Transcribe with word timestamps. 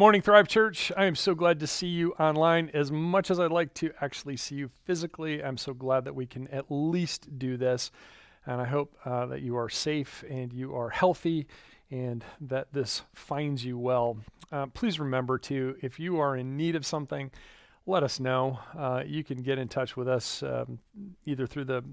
morning, 0.00 0.22
Thrive 0.22 0.48
Church. 0.48 0.90
I 0.96 1.04
am 1.04 1.14
so 1.14 1.34
glad 1.34 1.60
to 1.60 1.66
see 1.66 1.86
you 1.86 2.12
online. 2.12 2.70
As 2.72 2.90
much 2.90 3.30
as 3.30 3.38
I'd 3.38 3.50
like 3.50 3.74
to 3.74 3.92
actually 4.00 4.38
see 4.38 4.54
you 4.54 4.70
physically, 4.86 5.44
I'm 5.44 5.58
so 5.58 5.74
glad 5.74 6.06
that 6.06 6.14
we 6.14 6.24
can 6.24 6.48
at 6.48 6.64
least 6.70 7.38
do 7.38 7.58
this. 7.58 7.90
And 8.46 8.62
I 8.62 8.64
hope 8.64 8.96
uh, 9.04 9.26
that 9.26 9.42
you 9.42 9.58
are 9.58 9.68
safe 9.68 10.24
and 10.26 10.54
you 10.54 10.74
are 10.74 10.88
healthy 10.88 11.46
and 11.90 12.24
that 12.40 12.72
this 12.72 13.02
finds 13.12 13.62
you 13.62 13.76
well. 13.76 14.16
Uh, 14.50 14.68
please 14.68 14.98
remember 14.98 15.36
to, 15.36 15.76
if 15.82 16.00
you 16.00 16.18
are 16.18 16.34
in 16.34 16.56
need 16.56 16.76
of 16.76 16.86
something, 16.86 17.30
let 17.84 18.02
us 18.02 18.18
know. 18.18 18.58
Uh, 18.78 19.02
you 19.04 19.22
can 19.22 19.42
get 19.42 19.58
in 19.58 19.68
touch 19.68 19.98
with 19.98 20.08
us 20.08 20.42
um, 20.42 20.78
either 21.26 21.46
through 21.46 21.66
the 21.66 21.84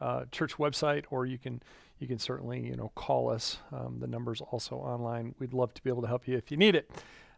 uh, 0.00 0.24
church 0.30 0.56
website 0.56 1.04
or 1.10 1.26
you 1.26 1.36
can 1.36 1.60
you 1.98 2.06
can 2.06 2.18
certainly 2.18 2.60
you 2.60 2.76
know 2.76 2.92
call 2.94 3.28
us. 3.28 3.58
Um, 3.72 3.98
the 3.98 4.06
number's 4.06 4.40
also 4.40 4.76
online. 4.76 5.34
We'd 5.40 5.52
love 5.52 5.74
to 5.74 5.82
be 5.82 5.90
able 5.90 6.02
to 6.02 6.08
help 6.08 6.28
you 6.28 6.36
if 6.36 6.52
you 6.52 6.56
need 6.56 6.76
it. 6.76 6.88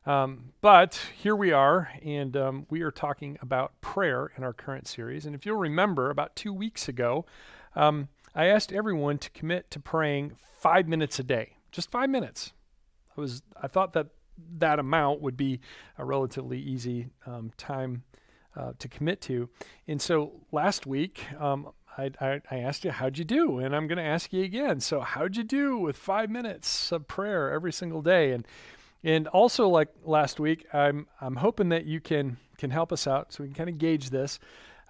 Um, 0.05 0.53
but 0.61 1.01
here 1.17 1.37
we 1.37 1.53
are, 1.53 1.91
and 2.05 2.37
um, 2.37 2.67
we 2.71 2.83
are 2.83 2.91
talking 2.91 3.39
about 3.41 3.81
prayer 3.81 4.33
in 4.37 4.43
our 4.43 4.53
current 4.53 4.89
series. 4.89 5.27
And 5.27 5.35
if 5.35 5.47
you'll 5.47 5.59
remember, 5.59 6.11
about 6.11 6.35
two 6.35 6.53
weeks 6.53 6.89
ago, 6.89 7.25
um, 7.77 8.09
I 8.35 8.47
asked 8.47 8.73
everyone 8.73 9.19
to 9.19 9.31
commit 9.31 9.71
to 9.71 9.81
praying 9.81 10.33
five 10.59 10.89
minutes 10.89 11.19
a 11.19 11.23
day, 11.23 11.57
just 11.71 11.91
five 11.91 12.11
minutes. 12.11 12.53
I 13.17 13.21
was 13.21 13.43
I 13.61 13.69
thought 13.69 13.93
that 13.93 14.09
that 14.59 14.79
amount 14.79 15.21
would 15.21 15.37
be 15.37 15.61
a 15.99 16.05
relatively 16.05 16.59
easy 16.59 17.11
um, 17.27 17.53
time 17.57 18.03
uh, 18.57 18.73
to 18.79 18.89
commit 18.89 19.21
to. 19.23 19.49
And 19.87 20.01
so 20.01 20.33
last 20.51 20.87
week, 20.87 21.27
um, 21.39 21.69
I, 21.97 22.11
I, 22.21 22.41
I, 22.51 22.59
asked 22.59 22.85
you, 22.85 22.91
how'd 22.91 23.19
you 23.19 23.25
do? 23.25 23.59
And 23.59 23.77
I'm 23.77 23.87
going 23.87 23.99
to 23.99 24.05
ask 24.05 24.33
you 24.33 24.43
again. 24.43 24.81
So, 24.81 25.01
how'd 25.01 25.37
you 25.37 25.45
do 25.45 25.77
with 25.77 25.97
five 25.97 26.31
minutes 26.31 26.91
of 26.91 27.07
prayer 27.07 27.51
every 27.51 27.73
single 27.73 28.01
day? 28.01 28.33
And 28.33 28.47
and 29.05 29.27
also, 29.29 29.69
like 29.69 29.89
last 30.05 30.39
week, 30.39 30.67
I'm 30.73 31.07
I'm 31.21 31.37
hoping 31.37 31.71
that 31.71 31.87
you 31.87 32.01
can 32.01 32.37
can 32.57 32.71
help 32.71 32.93
us 32.93 33.07
out 33.07 33.33
so 33.33 33.43
we 33.43 33.49
can 33.49 33.57
kind 33.57 33.71
of 33.71 33.79
gauge 33.79 34.11
this. 34.11 34.39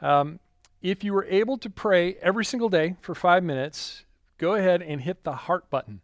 Um, 0.00 0.40
if 0.82 1.04
you 1.04 1.12
were 1.14 1.24
able 1.24 1.56
to 1.58 1.70
pray 1.70 2.14
every 2.16 2.44
single 2.44 2.68
day 2.68 2.96
for 3.00 3.14
five 3.14 3.42
minutes, 3.42 4.04
go 4.36 4.54
ahead 4.54 4.82
and 4.82 5.00
hit 5.00 5.24
the 5.24 5.32
heart 5.32 5.70
button. 5.70 6.00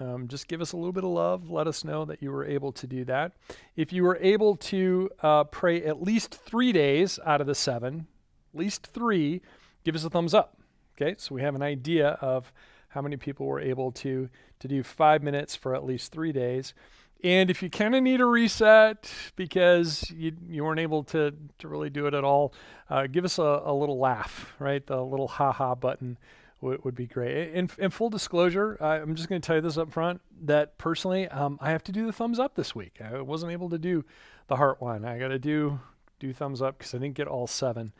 Um, 0.00 0.28
just 0.28 0.46
give 0.46 0.60
us 0.60 0.72
a 0.72 0.76
little 0.76 0.92
bit 0.92 1.02
of 1.02 1.10
love. 1.10 1.50
Let 1.50 1.66
us 1.66 1.84
know 1.84 2.04
that 2.04 2.22
you 2.22 2.30
were 2.30 2.44
able 2.44 2.70
to 2.72 2.86
do 2.86 3.04
that. 3.06 3.32
If 3.74 3.92
you 3.92 4.04
were 4.04 4.18
able 4.20 4.54
to 4.56 5.10
uh, 5.20 5.44
pray 5.44 5.82
at 5.84 6.00
least 6.00 6.34
three 6.34 6.70
days 6.70 7.18
out 7.26 7.40
of 7.40 7.48
the 7.48 7.54
seven, 7.54 8.06
at 8.54 8.58
least 8.58 8.86
three, 8.86 9.42
give 9.84 9.96
us 9.96 10.04
a 10.04 10.10
thumbs 10.10 10.34
up. 10.34 10.56
Okay, 10.96 11.16
so 11.18 11.34
we 11.34 11.42
have 11.42 11.56
an 11.56 11.62
idea 11.62 12.10
of 12.20 12.52
how 12.88 13.02
many 13.02 13.16
people 13.16 13.46
were 13.46 13.60
able 13.60 13.92
to 13.92 14.28
to 14.60 14.68
do 14.68 14.82
five 14.82 15.22
minutes 15.22 15.54
for 15.54 15.74
at 15.74 15.84
least 15.84 16.12
three 16.12 16.32
days. 16.32 16.74
And 17.24 17.50
if 17.50 17.62
you 17.62 17.70
kind 17.70 17.94
of 17.94 18.02
need 18.02 18.20
a 18.20 18.24
reset 18.26 19.12
because 19.34 20.08
you, 20.10 20.32
you 20.48 20.62
weren't 20.64 20.78
able 20.78 21.02
to, 21.04 21.34
to 21.58 21.68
really 21.68 21.90
do 21.90 22.06
it 22.06 22.14
at 22.14 22.22
all, 22.22 22.54
uh, 22.88 23.08
give 23.08 23.24
us 23.24 23.38
a, 23.38 23.62
a 23.64 23.74
little 23.74 23.98
laugh, 23.98 24.54
right? 24.58 24.86
The 24.86 25.02
little 25.02 25.26
ha 25.26 25.50
ha 25.50 25.74
button 25.74 26.16
would, 26.60 26.84
would 26.84 26.94
be 26.94 27.06
great. 27.06 27.52
In, 27.54 27.70
in 27.78 27.90
full 27.90 28.10
disclosure, 28.10 28.76
I'm 28.80 29.16
just 29.16 29.28
going 29.28 29.40
to 29.40 29.46
tell 29.46 29.56
you 29.56 29.62
this 29.62 29.76
up 29.76 29.90
front 29.90 30.20
that 30.42 30.78
personally, 30.78 31.28
um, 31.28 31.58
I 31.60 31.70
have 31.70 31.82
to 31.84 31.92
do 31.92 32.06
the 32.06 32.12
thumbs 32.12 32.38
up 32.38 32.54
this 32.54 32.74
week. 32.74 32.98
I 33.04 33.20
wasn't 33.20 33.52
able 33.52 33.70
to 33.70 33.78
do 33.78 34.04
the 34.46 34.56
heart 34.56 34.80
one. 34.80 35.04
I 35.04 35.18
got 35.18 35.28
to 35.28 35.38
do 35.38 35.80
do 36.20 36.32
thumbs 36.32 36.60
up 36.60 36.78
because 36.78 36.94
I 36.94 36.98
didn't 36.98 37.14
get 37.14 37.28
all 37.28 37.46
seven 37.46 37.92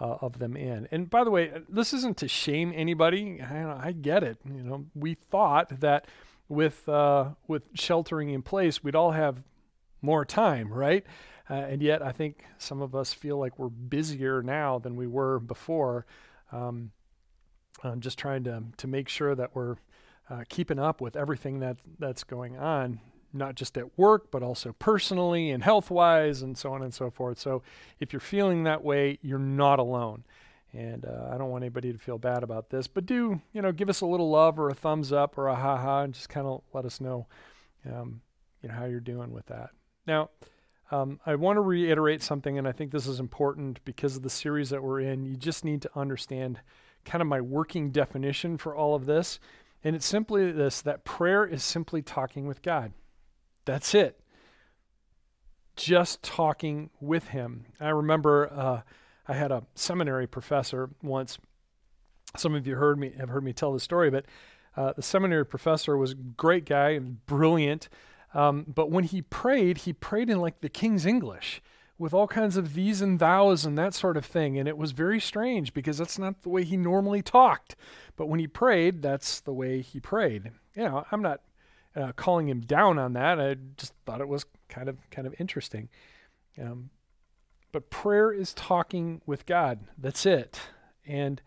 uh, 0.00 0.18
of 0.20 0.38
them 0.38 0.56
in. 0.56 0.88
And 0.90 1.10
by 1.10 1.24
the 1.24 1.30
way, 1.30 1.52
this 1.68 1.92
isn't 1.92 2.16
to 2.18 2.28
shame 2.28 2.72
anybody. 2.74 3.40
I, 3.40 3.88
I 3.88 3.92
get 3.92 4.22
it. 4.22 4.38
You 4.44 4.62
know, 4.62 4.86
we 4.94 5.14
thought 5.14 5.80
that 5.80 6.06
with 6.54 6.88
uh, 6.88 7.30
with 7.46 7.68
sheltering 7.74 8.30
in 8.30 8.42
place, 8.42 8.82
we'd 8.82 8.94
all 8.94 9.12
have 9.12 9.42
more 10.00 10.24
time, 10.24 10.72
right? 10.72 11.04
Uh, 11.48 11.54
and 11.54 11.82
yet, 11.82 12.02
I 12.02 12.12
think 12.12 12.44
some 12.58 12.80
of 12.80 12.94
us 12.94 13.12
feel 13.12 13.38
like 13.38 13.58
we're 13.58 13.68
busier 13.68 14.42
now 14.42 14.78
than 14.78 14.96
we 14.96 15.06
were 15.06 15.38
before. 15.38 16.06
Um, 16.52 16.92
I'm 17.82 18.00
just 18.00 18.18
trying 18.18 18.44
to 18.44 18.62
to 18.76 18.86
make 18.86 19.08
sure 19.08 19.34
that 19.34 19.54
we're 19.54 19.76
uh, 20.30 20.44
keeping 20.48 20.78
up 20.78 21.00
with 21.00 21.16
everything 21.16 21.60
that 21.60 21.76
that's 21.98 22.24
going 22.24 22.56
on, 22.56 23.00
not 23.32 23.56
just 23.56 23.76
at 23.76 23.98
work, 23.98 24.30
but 24.30 24.42
also 24.42 24.72
personally 24.78 25.50
and 25.50 25.62
health 25.62 25.90
wise, 25.90 26.40
and 26.40 26.56
so 26.56 26.72
on 26.72 26.82
and 26.82 26.94
so 26.94 27.10
forth. 27.10 27.38
So, 27.38 27.62
if 28.00 28.12
you're 28.12 28.20
feeling 28.20 28.64
that 28.64 28.82
way, 28.82 29.18
you're 29.20 29.38
not 29.38 29.78
alone. 29.78 30.24
And 30.74 31.04
uh, 31.04 31.30
I 31.32 31.38
don't 31.38 31.50
want 31.50 31.62
anybody 31.62 31.92
to 31.92 31.98
feel 31.98 32.18
bad 32.18 32.42
about 32.42 32.68
this, 32.70 32.88
but 32.88 33.06
do, 33.06 33.40
you 33.52 33.62
know, 33.62 33.70
give 33.70 33.88
us 33.88 34.00
a 34.00 34.06
little 34.06 34.30
love 34.30 34.58
or 34.58 34.68
a 34.68 34.74
thumbs 34.74 35.12
up 35.12 35.38
or 35.38 35.46
a 35.46 35.54
ha 35.54 35.76
ha 35.76 36.00
and 36.00 36.12
just 36.12 36.28
kind 36.28 36.46
of 36.48 36.62
let 36.72 36.84
us 36.84 37.00
know, 37.00 37.28
um, 37.86 38.20
you 38.60 38.68
know, 38.68 38.74
how 38.74 38.84
you're 38.84 38.98
doing 38.98 39.30
with 39.30 39.46
that. 39.46 39.70
Now, 40.04 40.30
um, 40.90 41.20
I 41.24 41.36
want 41.36 41.58
to 41.58 41.60
reiterate 41.60 42.22
something, 42.22 42.58
and 42.58 42.66
I 42.66 42.72
think 42.72 42.90
this 42.90 43.06
is 43.06 43.20
important 43.20 43.84
because 43.84 44.16
of 44.16 44.22
the 44.22 44.30
series 44.30 44.70
that 44.70 44.82
we're 44.82 45.00
in. 45.00 45.24
You 45.24 45.36
just 45.36 45.64
need 45.64 45.80
to 45.82 45.90
understand 45.94 46.60
kind 47.04 47.22
of 47.22 47.28
my 47.28 47.40
working 47.40 47.90
definition 47.90 48.58
for 48.58 48.74
all 48.74 48.96
of 48.96 49.06
this. 49.06 49.38
And 49.84 49.94
it's 49.94 50.06
simply 50.06 50.50
this 50.50 50.82
that 50.82 51.04
prayer 51.04 51.46
is 51.46 51.62
simply 51.62 52.02
talking 52.02 52.46
with 52.46 52.62
God. 52.62 52.92
That's 53.64 53.94
it. 53.94 54.20
Just 55.76 56.22
talking 56.22 56.90
with 57.00 57.28
Him. 57.28 57.66
I 57.80 57.90
remember. 57.90 58.50
Uh, 58.52 58.80
I 59.26 59.34
had 59.34 59.50
a 59.50 59.64
seminary 59.74 60.26
professor 60.26 60.90
once. 61.02 61.38
Some 62.36 62.54
of 62.54 62.66
you 62.66 62.76
heard 62.76 62.98
me 62.98 63.12
have 63.18 63.28
heard 63.28 63.44
me 63.44 63.52
tell 63.52 63.72
the 63.72 63.80
story, 63.80 64.10
but 64.10 64.26
uh, 64.76 64.92
the 64.92 65.02
seminary 65.02 65.46
professor 65.46 65.96
was 65.96 66.12
a 66.12 66.16
great 66.16 66.64
guy 66.64 66.90
and 66.90 67.24
brilliant. 67.26 67.88
Um, 68.34 68.64
but 68.66 68.90
when 68.90 69.04
he 69.04 69.22
prayed, 69.22 69.78
he 69.78 69.92
prayed 69.92 70.28
in 70.28 70.40
like 70.40 70.60
the 70.60 70.68
King's 70.68 71.06
English 71.06 71.62
with 71.96 72.12
all 72.12 72.26
kinds 72.26 72.56
of 72.56 72.74
these 72.74 73.00
and 73.00 73.20
thous 73.20 73.64
and 73.64 73.78
that 73.78 73.94
sort 73.94 74.16
of 74.16 74.26
thing. 74.26 74.58
And 74.58 74.68
it 74.68 74.76
was 74.76 74.90
very 74.90 75.20
strange 75.20 75.72
because 75.72 75.98
that's 75.98 76.18
not 76.18 76.42
the 76.42 76.48
way 76.48 76.64
he 76.64 76.76
normally 76.76 77.22
talked. 77.22 77.76
But 78.16 78.26
when 78.26 78.40
he 78.40 78.48
prayed, 78.48 79.02
that's 79.02 79.40
the 79.40 79.52
way 79.52 79.80
he 79.80 80.00
prayed. 80.00 80.50
You 80.74 80.84
know, 80.84 81.06
I'm 81.12 81.22
not 81.22 81.42
uh, 81.94 82.12
calling 82.16 82.48
him 82.48 82.60
down 82.60 82.98
on 82.98 83.12
that. 83.12 83.40
I 83.40 83.56
just 83.76 83.94
thought 84.04 84.20
it 84.20 84.28
was 84.28 84.44
kind 84.68 84.88
of 84.88 84.98
kind 85.10 85.26
of 85.26 85.34
interesting. 85.38 85.88
Um, 86.60 86.90
but 87.74 87.90
prayer 87.90 88.32
is 88.32 88.54
talking 88.54 89.20
with 89.26 89.46
God. 89.46 89.80
That's 89.98 90.24
it. 90.24 90.60
And 91.04 91.42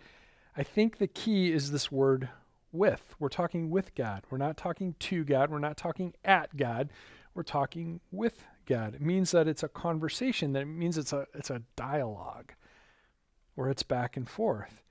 I 0.57 0.61
think 0.61 0.97
the 0.97 1.07
key 1.07 1.53
is 1.53 1.71
this 1.71 1.89
word 1.89 2.27
with. 2.73 3.15
We're 3.17 3.29
talking 3.29 3.69
with 3.69 3.95
God. 3.95 4.23
We're 4.29 4.37
not 4.37 4.57
talking 4.57 4.95
to 4.99 5.23
God. 5.23 5.49
We're 5.49 5.59
not 5.59 5.77
talking 5.77 6.13
at 6.25 6.57
God. 6.57 6.89
We're 7.33 7.43
talking 7.43 8.01
with 8.11 8.43
God. 8.65 8.95
It 8.95 9.01
means 9.01 9.31
that 9.31 9.47
it's 9.47 9.63
a 9.63 9.69
conversation, 9.69 10.51
that 10.51 10.63
it 10.63 10.65
means 10.65 10.97
it's 10.97 11.13
a 11.13 11.27
it's 11.33 11.49
a 11.49 11.61
dialogue 11.77 12.51
where 13.55 13.69
it's 13.69 13.83
back 13.83 14.17
and 14.17 14.29
forth. 14.29 14.83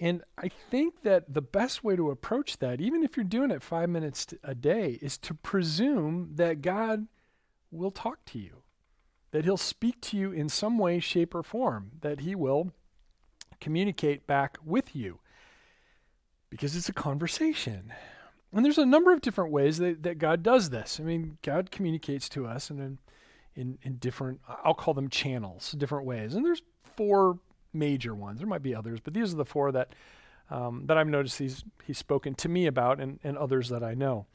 And 0.00 0.24
I 0.36 0.48
think 0.48 1.02
that 1.02 1.32
the 1.32 1.42
best 1.42 1.84
way 1.84 1.94
to 1.94 2.10
approach 2.10 2.58
that, 2.58 2.80
even 2.80 3.04
if 3.04 3.16
you're 3.16 3.22
doing 3.22 3.52
it 3.52 3.62
five 3.62 3.88
minutes 3.88 4.26
a 4.42 4.56
day, 4.56 4.98
is 5.00 5.16
to 5.18 5.32
presume 5.32 6.32
that 6.34 6.60
God 6.60 7.06
will 7.70 7.92
talk 7.92 8.24
to 8.24 8.40
you 8.40 8.64
that 9.32 9.44
he'll 9.44 9.56
speak 9.56 10.00
to 10.00 10.16
you 10.16 10.32
in 10.32 10.48
some 10.48 10.78
way, 10.78 10.98
shape, 10.98 11.34
or 11.34 11.42
form, 11.42 11.92
that 12.00 12.20
he 12.20 12.34
will 12.34 12.72
communicate 13.60 14.26
back 14.26 14.58
with 14.64 14.96
you 14.96 15.20
because 16.48 16.74
it's 16.74 16.88
a 16.88 16.92
conversation. 16.92 17.92
And 18.52 18.64
there's 18.64 18.78
a 18.78 18.86
number 18.86 19.12
of 19.12 19.20
different 19.20 19.52
ways 19.52 19.78
that, 19.78 20.02
that 20.02 20.18
God 20.18 20.42
does 20.42 20.70
this. 20.70 20.98
I 20.98 21.04
mean, 21.04 21.38
God 21.42 21.70
communicates 21.70 22.28
to 22.30 22.46
us 22.46 22.70
in, 22.70 22.98
in, 23.54 23.78
in 23.82 23.96
different, 23.96 24.40
I'll 24.64 24.74
call 24.74 24.94
them 24.94 25.08
channels, 25.08 25.72
different 25.72 26.06
ways. 26.06 26.34
And 26.34 26.44
there's 26.44 26.62
four 26.82 27.38
major 27.72 28.14
ones. 28.14 28.40
There 28.40 28.48
might 28.48 28.62
be 28.62 28.74
others, 28.74 28.98
but 29.00 29.14
these 29.14 29.32
are 29.32 29.36
the 29.36 29.44
four 29.44 29.70
that, 29.70 29.94
um, 30.50 30.86
that 30.86 30.98
I've 30.98 31.06
noticed 31.06 31.38
he's, 31.38 31.64
he's 31.84 31.98
spoken 31.98 32.34
to 32.36 32.48
me 32.48 32.66
about 32.66 33.00
and, 33.00 33.20
and 33.22 33.38
others 33.38 33.68
that 33.68 33.84
I 33.84 33.94
know. 33.94 34.26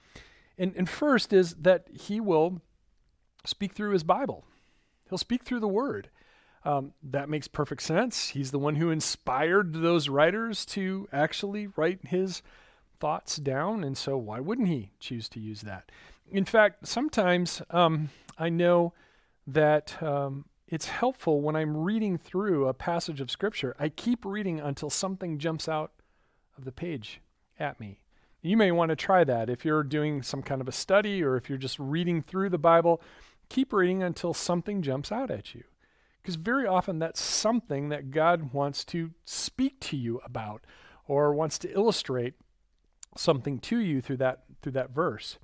And, 0.57 0.73
and 0.77 0.87
first 0.87 1.33
is 1.33 1.53
that 1.55 1.87
he 1.91 2.21
will 2.21 2.61
speak 3.45 3.73
through 3.73 3.91
his 3.91 4.03
Bible. 4.03 4.45
He'll 5.09 5.17
speak 5.17 5.43
through 5.43 5.59
the 5.59 5.67
word. 5.67 6.09
Um, 6.63 6.93
that 7.03 7.29
makes 7.29 7.47
perfect 7.47 7.83
sense. 7.83 8.29
He's 8.29 8.49
the 8.49 8.59
one 8.59 8.75
who 8.75 8.89
inspired 8.89 9.73
those 9.73 10.09
writers 10.09 10.65
to 10.67 11.07
actually 11.13 11.67
write 11.67 12.07
his 12.07 12.41
thoughts 12.99 13.35
down. 13.37 13.83
And 13.83 13.95
so, 13.95 14.17
why 14.17 14.39
wouldn't 14.39 14.67
he 14.67 14.91
choose 14.99 15.29
to 15.29 15.39
use 15.39 15.61
that? 15.61 15.91
In 16.31 16.43
fact, 16.43 16.87
sometimes 16.87 17.61
um, 17.69 18.09
I 18.39 18.49
know 18.49 18.93
that 19.45 20.01
um, 20.01 20.45
it's 20.67 20.87
helpful 20.87 21.41
when 21.41 21.55
I'm 21.55 21.77
reading 21.77 22.17
through 22.17 22.67
a 22.67 22.73
passage 22.73 23.21
of 23.21 23.29
Scripture. 23.29 23.75
I 23.79 23.89
keep 23.89 24.25
reading 24.25 24.59
until 24.59 24.89
something 24.89 25.37
jumps 25.37 25.69
out 25.69 25.91
of 26.57 26.65
the 26.65 26.71
page 26.71 27.21
at 27.59 27.79
me. 27.79 27.99
You 28.41 28.57
may 28.57 28.71
want 28.71 28.89
to 28.89 28.95
try 28.95 29.23
that 29.23 29.49
if 29.49 29.65
you're 29.65 29.83
doing 29.83 30.21
some 30.23 30.41
kind 30.41 30.61
of 30.61 30.67
a 30.67 30.71
study 30.71 31.23
or 31.23 31.35
if 31.35 31.49
you're 31.49 31.57
just 31.57 31.79
reading 31.79 32.21
through 32.21 32.49
the 32.49 32.57
Bible 32.57 33.01
keep 33.49 33.73
reading 33.73 34.03
until 34.03 34.33
something 34.33 34.81
jumps 34.81 35.11
out 35.11 35.31
at 35.31 35.53
you. 35.53 35.63
Because 36.21 36.35
very 36.35 36.65
often 36.65 36.99
that's 36.99 37.21
something 37.21 37.89
that 37.89 38.11
God 38.11 38.51
wants 38.53 38.83
to 38.85 39.11
speak 39.25 39.79
to 39.81 39.97
you 39.97 40.19
about 40.25 40.63
or 41.07 41.33
wants 41.33 41.59
to 41.59 41.71
illustrate 41.71 42.33
something 43.15 43.59
to 43.59 43.79
you 43.79 44.01
through 44.01 44.17
that 44.17 44.43
through 44.61 44.73
that 44.73 44.89
verse. 44.89 45.37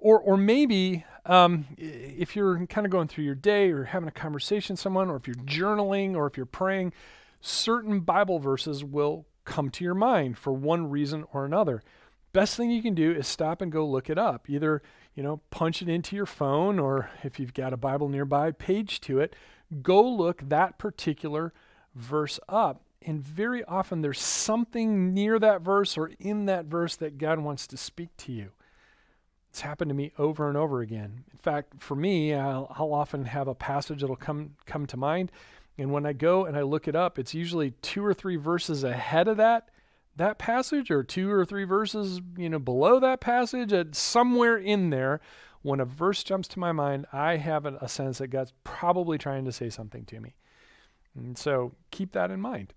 Or, 0.00 0.18
or 0.18 0.36
maybe 0.36 1.04
um, 1.24 1.66
if 1.78 2.36
you're 2.36 2.66
kind 2.66 2.86
of 2.86 2.90
going 2.90 3.08
through 3.08 3.24
your 3.24 3.34
day 3.34 3.70
or 3.70 3.84
having 3.84 4.08
a 4.08 4.12
conversation 4.12 4.74
with 4.74 4.80
someone, 4.80 5.08
or 5.08 5.16
if 5.16 5.26
you're 5.26 5.36
journaling 5.36 6.14
or 6.14 6.26
if 6.26 6.36
you're 6.36 6.44
praying, 6.44 6.92
certain 7.40 8.00
Bible 8.00 8.38
verses 8.38 8.84
will 8.84 9.24
come 9.44 9.70
to 9.70 9.84
your 9.84 9.94
mind 9.94 10.36
for 10.36 10.52
one 10.52 10.90
reason 10.90 11.24
or 11.32 11.44
another. 11.44 11.82
Best 12.32 12.56
thing 12.56 12.70
you 12.70 12.82
can 12.82 12.94
do 12.94 13.12
is 13.12 13.26
stop 13.26 13.62
and 13.62 13.70
go 13.70 13.86
look 13.86 14.10
it 14.10 14.18
up. 14.18 14.50
Either, 14.50 14.82
you 15.14 15.22
know, 15.22 15.40
punch 15.50 15.82
it 15.82 15.88
into 15.88 16.16
your 16.16 16.26
phone 16.26 16.78
or 16.78 17.10
if 17.22 17.38
you've 17.38 17.54
got 17.54 17.72
a 17.72 17.76
Bible 17.76 18.08
nearby, 18.08 18.50
page 18.50 19.00
to 19.02 19.20
it. 19.20 19.34
Go 19.82 20.02
look 20.02 20.48
that 20.48 20.78
particular 20.78 21.52
verse 21.94 22.40
up. 22.48 22.82
And 23.06 23.22
very 23.22 23.62
often 23.64 24.00
there's 24.00 24.20
something 24.20 25.12
near 25.12 25.38
that 25.38 25.60
verse 25.60 25.96
or 25.96 26.10
in 26.18 26.46
that 26.46 26.66
verse 26.66 26.96
that 26.96 27.18
God 27.18 27.38
wants 27.38 27.66
to 27.68 27.76
speak 27.76 28.16
to 28.18 28.32
you. 28.32 28.50
It's 29.50 29.60
happened 29.60 29.90
to 29.90 29.94
me 29.94 30.12
over 30.18 30.48
and 30.48 30.56
over 30.56 30.80
again. 30.80 31.24
In 31.30 31.38
fact, 31.38 31.74
for 31.78 31.94
me, 31.94 32.34
I'll, 32.34 32.74
I'll 32.76 32.92
often 32.92 33.26
have 33.26 33.46
a 33.46 33.54
passage 33.54 34.00
that'll 34.00 34.16
come 34.16 34.56
come 34.66 34.84
to 34.86 34.96
mind, 34.96 35.30
and 35.78 35.92
when 35.92 36.04
I 36.04 36.12
go 36.12 36.44
and 36.44 36.56
I 36.56 36.62
look 36.62 36.88
it 36.88 36.96
up, 36.96 37.20
it's 37.20 37.34
usually 37.34 37.70
two 37.80 38.04
or 38.04 38.12
three 38.12 38.34
verses 38.34 38.82
ahead 38.82 39.28
of 39.28 39.36
that 39.36 39.68
that 40.16 40.38
passage, 40.38 40.90
or 40.90 41.02
two 41.02 41.30
or 41.30 41.44
three 41.44 41.64
verses, 41.64 42.20
you 42.36 42.48
know, 42.48 42.58
below 42.58 43.00
that 43.00 43.20
passage. 43.20 43.72
At 43.72 43.94
somewhere 43.94 44.56
in 44.56 44.90
there, 44.90 45.20
when 45.62 45.80
a 45.80 45.84
verse 45.84 46.22
jumps 46.22 46.48
to 46.48 46.58
my 46.58 46.72
mind, 46.72 47.06
I 47.12 47.36
have 47.36 47.66
a, 47.66 47.76
a 47.80 47.88
sense 47.88 48.18
that 48.18 48.28
God's 48.28 48.52
probably 48.64 49.18
trying 49.18 49.44
to 49.44 49.52
say 49.52 49.70
something 49.70 50.04
to 50.06 50.20
me. 50.20 50.34
And 51.14 51.38
so 51.38 51.74
keep 51.90 52.12
that 52.12 52.30
in 52.30 52.40
mind. 52.40 52.74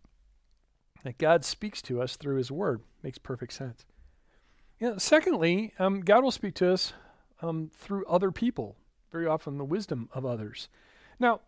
That 1.04 1.18
God 1.18 1.46
speaks 1.46 1.82
to 1.84 2.02
us 2.02 2.16
through 2.16 2.38
His 2.38 2.52
Word 2.52 2.82
makes 3.04 3.18
perfect 3.18 3.54
sense. 3.54 3.86
You 4.80 4.92
know, 4.92 4.98
secondly, 4.98 5.74
um, 5.80 6.02
God 6.02 6.24
will 6.24 6.32
speak 6.32 6.54
to 6.56 6.72
us 6.72 6.94
um, 7.42 7.72
through 7.74 8.06
other 8.06 8.32
people, 8.32 8.76
very 9.12 9.26
often 9.26 9.58
the 9.58 9.64
wisdom 9.64 10.10
of 10.14 10.26
others. 10.26 10.70
Now, 11.20 11.42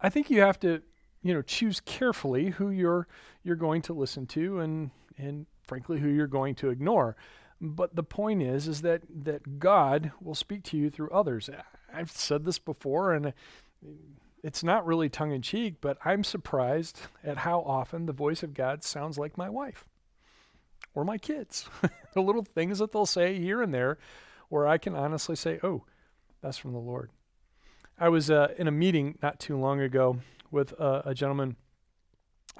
I 0.00 0.08
think 0.08 0.30
you 0.30 0.40
have 0.40 0.60
to, 0.60 0.82
you 1.26 1.34
know, 1.34 1.42
choose 1.42 1.80
carefully 1.80 2.50
who 2.50 2.70
you're 2.70 3.06
you're 3.42 3.56
going 3.56 3.82
to 3.82 3.92
listen 3.92 4.26
to, 4.28 4.60
and 4.60 4.90
and 5.18 5.46
frankly, 5.66 6.00
who 6.00 6.08
you're 6.08 6.26
going 6.26 6.54
to 6.56 6.70
ignore. 6.70 7.16
But 7.60 7.96
the 7.96 8.02
point 8.02 8.42
is, 8.42 8.68
is 8.68 8.82
that 8.82 9.02
that 9.24 9.58
God 9.58 10.12
will 10.20 10.34
speak 10.34 10.62
to 10.64 10.76
you 10.76 10.90
through 10.90 11.10
others. 11.10 11.48
I've 11.92 12.10
said 12.10 12.44
this 12.44 12.58
before, 12.58 13.12
and 13.12 13.32
it's 14.42 14.62
not 14.62 14.86
really 14.86 15.08
tongue 15.08 15.32
in 15.32 15.42
cheek, 15.42 15.76
but 15.80 15.98
I'm 16.04 16.22
surprised 16.22 17.00
at 17.24 17.38
how 17.38 17.60
often 17.60 18.06
the 18.06 18.12
voice 18.12 18.42
of 18.42 18.54
God 18.54 18.84
sounds 18.84 19.18
like 19.18 19.38
my 19.38 19.48
wife 19.48 19.84
or 20.94 21.04
my 21.04 21.18
kids. 21.18 21.68
the 22.14 22.22
little 22.22 22.44
things 22.44 22.78
that 22.78 22.92
they'll 22.92 23.06
say 23.06 23.38
here 23.38 23.62
and 23.62 23.72
there 23.72 23.98
where 24.48 24.66
I 24.66 24.78
can 24.78 24.94
honestly 24.94 25.36
say, 25.36 25.58
oh, 25.62 25.84
that's 26.42 26.58
from 26.58 26.72
the 26.72 26.78
Lord. 26.78 27.10
I 27.98 28.08
was 28.08 28.30
uh, 28.30 28.54
in 28.58 28.68
a 28.68 28.72
meeting 28.72 29.18
not 29.22 29.40
too 29.40 29.56
long 29.56 29.80
ago 29.80 30.18
with 30.50 30.78
uh, 30.80 31.02
a 31.04 31.14
gentleman, 31.14 31.56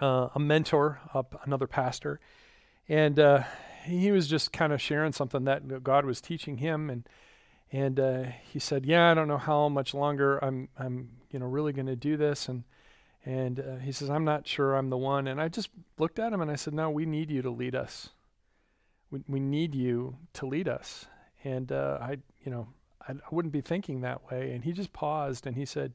uh, 0.01 0.29
a 0.35 0.39
mentor, 0.39 1.01
another 1.45 1.67
pastor, 1.67 2.21
and 2.89 3.19
uh, 3.19 3.43
he 3.85 4.11
was 4.11 4.29
just 4.29 4.53
kind 4.53 4.73
of 4.73 4.81
sharing 4.81 5.13
something 5.13 5.45
that 5.45 5.83
God 5.83 6.05
was 6.05 6.21
teaching 6.21 6.59
him, 6.59 6.91
and 6.91 7.09
and 7.73 7.99
uh, 7.99 8.25
he 8.43 8.59
said, 8.59 8.87
"Yeah, 8.87 9.11
I 9.11 9.15
don't 9.15 9.29
know 9.29 9.39
how 9.39 9.69
much 9.69 9.95
longer 9.95 10.43
I'm 10.45 10.69
I'm 10.79 11.11
you 11.31 11.39
know 11.39 11.47
really 11.47 11.73
going 11.73 11.87
to 11.87 11.97
do 11.97 12.17
this," 12.17 12.49
and 12.49 12.65
and 13.25 13.61
uh, 13.61 13.77
he 13.77 13.93
says, 13.93 14.11
"I'm 14.11 14.25
not 14.25 14.47
sure 14.47 14.75
I'm 14.75 14.91
the 14.91 14.97
one." 14.97 15.27
And 15.27 15.41
I 15.41 15.49
just 15.49 15.71
looked 15.99 16.19
at 16.19 16.33
him 16.33 16.41
and 16.41 16.51
I 16.51 16.57
said, 16.57 16.75
"No, 16.75 16.91
we 16.91 17.07
need 17.07 17.31
you 17.31 17.43
to 17.43 17.51
lead 17.51 17.75
us." 17.75 18.11
we, 19.11 19.23
we 19.29 19.41
need 19.41 19.75
you 19.75 20.17
to 20.35 20.47
lead 20.47 20.69
us. 20.69 21.07
And 21.45 21.71
uh, 21.71 21.99
I, 22.01 22.19
you 22.45 22.51
know, 22.51 22.69
I, 23.07 23.13
I 23.13 23.29
wouldn't 23.35 23.53
be 23.53 23.61
thinking 23.61 24.01
that 24.01 24.31
way. 24.31 24.53
And 24.53 24.65
he 24.65 24.73
just 24.73 24.93
paused 24.93 25.47
and 25.47 25.57
he 25.57 25.65
said, 25.65 25.95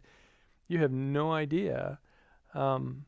You 0.72 0.80
have 0.80 0.92
no 0.94 1.34
idea 1.34 2.00
um, 2.54 3.04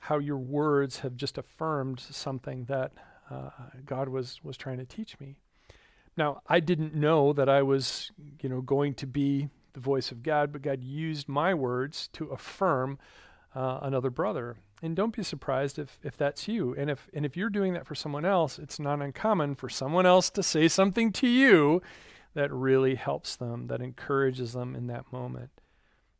how 0.00 0.18
your 0.18 0.38
words 0.38 1.00
have 1.00 1.16
just 1.16 1.36
affirmed 1.36 1.98
something 1.98 2.66
that 2.66 2.92
uh, 3.28 3.50
God 3.84 4.08
was, 4.08 4.38
was 4.44 4.56
trying 4.56 4.78
to 4.78 4.84
teach 4.84 5.18
me. 5.18 5.34
Now, 6.16 6.40
I 6.46 6.60
didn't 6.60 6.94
know 6.94 7.32
that 7.32 7.48
I 7.48 7.62
was, 7.62 8.12
you 8.40 8.48
know, 8.48 8.60
going 8.60 8.94
to 8.94 9.08
be 9.08 9.48
the 9.72 9.80
voice 9.80 10.12
of 10.12 10.22
God, 10.22 10.52
but 10.52 10.62
God 10.62 10.84
used 10.84 11.28
my 11.28 11.52
words 11.52 12.08
to 12.12 12.26
affirm 12.26 12.96
uh, 13.56 13.80
another 13.82 14.10
brother. 14.10 14.54
And 14.82 14.94
don't 14.94 15.16
be 15.16 15.24
surprised 15.24 15.80
if, 15.80 15.98
if 16.04 16.16
that's 16.16 16.46
you. 16.46 16.76
And 16.76 16.90
if, 16.90 17.08
and 17.12 17.26
if 17.26 17.36
you're 17.36 17.50
doing 17.50 17.72
that 17.74 17.88
for 17.88 17.96
someone 17.96 18.24
else, 18.24 18.60
it's 18.60 18.78
not 18.78 19.02
uncommon 19.02 19.56
for 19.56 19.68
someone 19.68 20.06
else 20.06 20.30
to 20.30 20.44
say 20.44 20.68
something 20.68 21.10
to 21.14 21.26
you 21.26 21.82
that 22.34 22.52
really 22.52 22.94
helps 22.94 23.34
them, 23.34 23.66
that 23.66 23.80
encourages 23.80 24.52
them 24.52 24.76
in 24.76 24.86
that 24.86 25.12
moment. 25.12 25.50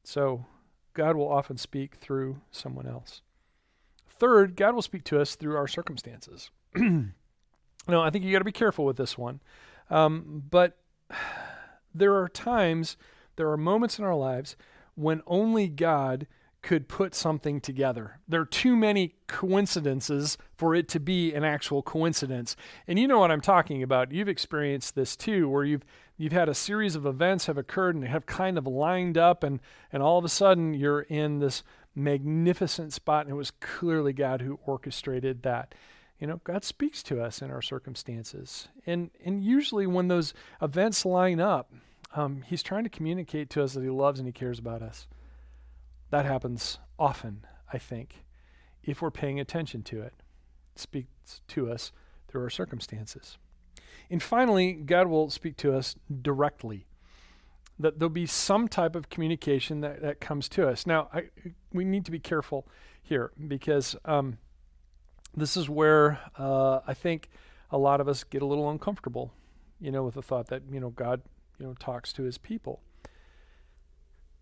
So 0.04 0.46
God 0.94 1.16
will 1.16 1.28
often 1.28 1.56
speak 1.56 1.96
through 1.96 2.40
someone 2.50 2.86
else. 2.86 3.22
Third, 4.08 4.56
God 4.56 4.74
will 4.74 4.82
speak 4.82 5.04
to 5.04 5.20
us 5.20 5.34
through 5.34 5.56
our 5.56 5.68
circumstances. 5.68 6.50
no, 6.76 7.12
I 7.88 8.10
think 8.10 8.24
you 8.24 8.32
got 8.32 8.38
to 8.38 8.44
be 8.44 8.52
careful 8.52 8.84
with 8.84 8.96
this 8.96 9.16
one. 9.16 9.40
Um, 9.90 10.44
but 10.48 10.78
there 11.94 12.14
are 12.14 12.28
times, 12.28 12.96
there 13.36 13.50
are 13.50 13.56
moments 13.56 13.98
in 13.98 14.04
our 14.04 14.14
lives 14.14 14.56
when 14.94 15.22
only 15.26 15.68
God 15.68 16.26
could 16.62 16.88
put 16.88 17.14
something 17.14 17.60
together. 17.60 18.20
There 18.28 18.40
are 18.40 18.46
too 18.46 18.76
many 18.76 19.16
coincidences 19.26 20.38
for 20.56 20.74
it 20.74 20.88
to 20.90 21.00
be 21.00 21.34
an 21.34 21.42
actual 21.42 21.82
coincidence. 21.82 22.56
And 22.86 22.98
you 22.98 23.08
know 23.08 23.18
what 23.18 23.32
I'm 23.32 23.40
talking 23.40 23.82
about. 23.82 24.12
You've 24.12 24.28
experienced 24.28 24.94
this 24.94 25.16
too, 25.16 25.48
where 25.48 25.64
you've 25.64 25.84
you've 26.16 26.32
had 26.32 26.48
a 26.48 26.54
series 26.54 26.94
of 26.94 27.04
events 27.04 27.46
have 27.46 27.58
occurred 27.58 27.96
and 27.96 28.04
have 28.04 28.26
kind 28.26 28.56
of 28.56 28.66
lined 28.66 29.18
up 29.18 29.42
and 29.42 29.58
and 29.92 30.02
all 30.02 30.18
of 30.18 30.24
a 30.24 30.28
sudden 30.28 30.72
you're 30.72 31.00
in 31.02 31.40
this 31.40 31.64
magnificent 31.96 32.92
spot 32.92 33.26
and 33.26 33.32
it 33.32 33.36
was 33.36 33.50
clearly 33.50 34.12
God 34.12 34.40
who 34.40 34.60
orchestrated 34.64 35.42
that. 35.42 35.74
You 36.20 36.28
know, 36.28 36.40
God 36.44 36.62
speaks 36.62 37.02
to 37.04 37.20
us 37.20 37.42
in 37.42 37.50
our 37.50 37.62
circumstances. 37.62 38.68
And 38.86 39.10
and 39.24 39.42
usually 39.42 39.88
when 39.88 40.06
those 40.06 40.32
events 40.60 41.04
line 41.04 41.40
up, 41.40 41.72
um, 42.14 42.42
he's 42.46 42.62
trying 42.62 42.84
to 42.84 42.90
communicate 42.90 43.50
to 43.50 43.64
us 43.64 43.74
that 43.74 43.82
he 43.82 43.90
loves 43.90 44.20
and 44.20 44.28
he 44.28 44.32
cares 44.32 44.60
about 44.60 44.80
us. 44.80 45.08
That 46.12 46.26
happens 46.26 46.78
often, 46.98 47.46
I 47.72 47.78
think, 47.78 48.26
if 48.84 49.00
we're 49.00 49.10
paying 49.10 49.40
attention 49.40 49.82
to 49.84 50.02
it. 50.02 50.12
it 50.74 50.78
speaks 50.78 51.40
to 51.48 51.72
us 51.72 51.90
through 52.28 52.42
our 52.42 52.50
circumstances. 52.50 53.38
And 54.10 54.22
finally, 54.22 54.74
God 54.74 55.06
will 55.06 55.30
speak 55.30 55.56
to 55.56 55.74
us 55.74 55.96
directly. 56.20 56.84
That 57.78 57.98
there'll 57.98 58.10
be 58.10 58.26
some 58.26 58.68
type 58.68 58.94
of 58.94 59.08
communication 59.08 59.80
that, 59.80 60.02
that 60.02 60.20
comes 60.20 60.50
to 60.50 60.68
us. 60.68 60.86
Now, 60.86 61.08
I, 61.14 61.30
we 61.72 61.82
need 61.82 62.04
to 62.04 62.10
be 62.10 62.18
careful 62.18 62.68
here 63.02 63.32
because 63.48 63.96
um, 64.04 64.36
this 65.34 65.56
is 65.56 65.70
where 65.70 66.20
uh, 66.38 66.80
I 66.86 66.92
think 66.92 67.30
a 67.70 67.78
lot 67.78 68.02
of 68.02 68.06
us 68.06 68.22
get 68.22 68.42
a 68.42 68.46
little 68.46 68.68
uncomfortable, 68.68 69.32
you 69.80 69.90
know, 69.90 70.02
with 70.02 70.16
the 70.16 70.22
thought 70.22 70.48
that, 70.48 70.64
you 70.70 70.78
know, 70.78 70.90
God, 70.90 71.22
you 71.58 71.64
know, 71.64 71.72
talks 71.72 72.12
to 72.12 72.24
his 72.24 72.36
people. 72.36 72.82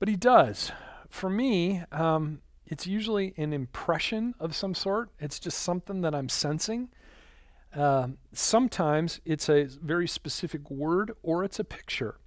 But 0.00 0.08
he 0.08 0.16
does 0.16 0.72
for 1.10 1.28
me, 1.28 1.82
um, 1.92 2.40
it's 2.66 2.86
usually 2.86 3.34
an 3.36 3.52
impression 3.52 4.34
of 4.38 4.54
some 4.54 4.74
sort. 4.74 5.10
It's 5.18 5.38
just 5.40 5.58
something 5.58 6.00
that 6.02 6.14
I'm 6.14 6.28
sensing. 6.28 6.88
Um, 7.74 8.18
sometimes 8.32 9.20
it's 9.24 9.48
a 9.48 9.64
very 9.64 10.08
specific 10.08 10.70
word 10.70 11.12
or 11.22 11.44
it's 11.44 11.58
a 11.58 11.64
picture. 11.64 12.18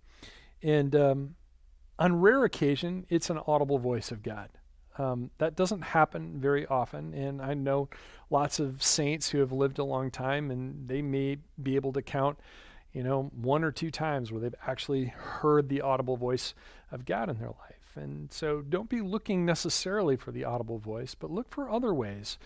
And 0.62 0.96
um, 0.96 1.36
on 1.98 2.20
rare 2.20 2.44
occasion, 2.44 3.06
it's 3.10 3.30
an 3.30 3.40
audible 3.48 3.80
voice 3.80 4.12
of 4.12 4.22
God. 4.22 4.50
Um, 4.98 5.32
that 5.40 5.56
doesn't 5.56 5.82
happen 5.82 6.40
very 6.40 6.68
often. 6.68 7.14
And 7.14 7.42
I 7.42 7.54
know 7.54 7.90
lots 8.30 8.60
of 8.60 8.84
saints 8.84 9.30
who 9.30 9.40
have 9.40 9.52
lived 9.52 9.80
a 9.80 9.84
long 9.84 10.12
time 10.12 10.52
and 10.52 10.88
they 10.88 11.02
may 11.02 11.38
be 11.62 11.76
able 11.76 11.94
to 11.94 12.02
count, 12.02 12.38
you 12.94 13.04
know, 13.04 13.32
one 13.36 13.64
or 13.64 13.72
two 13.72 13.92
times 13.92 14.32
where 14.32 14.40
they've 14.40 14.56
actually 14.66 15.06
heard 15.06 15.68
the 15.68 15.82
audible 15.82 16.16
voice 16.16 16.54
of 16.92 17.06
God 17.06 17.30
in 17.30 17.40
their 17.40 17.48
life. 17.48 17.96
And 17.96 18.32
so 18.32 18.62
don't 18.62 18.90
be 18.90 19.02
looking 19.02 19.46
necessarily 19.46 20.16
for 20.16 20.32
the 20.32 20.44
audible 20.44 20.78
voice, 20.78 21.16
but 21.16 21.32
look 21.32 21.50
for 21.50 21.70
other 21.70 21.94
ways 21.94 22.38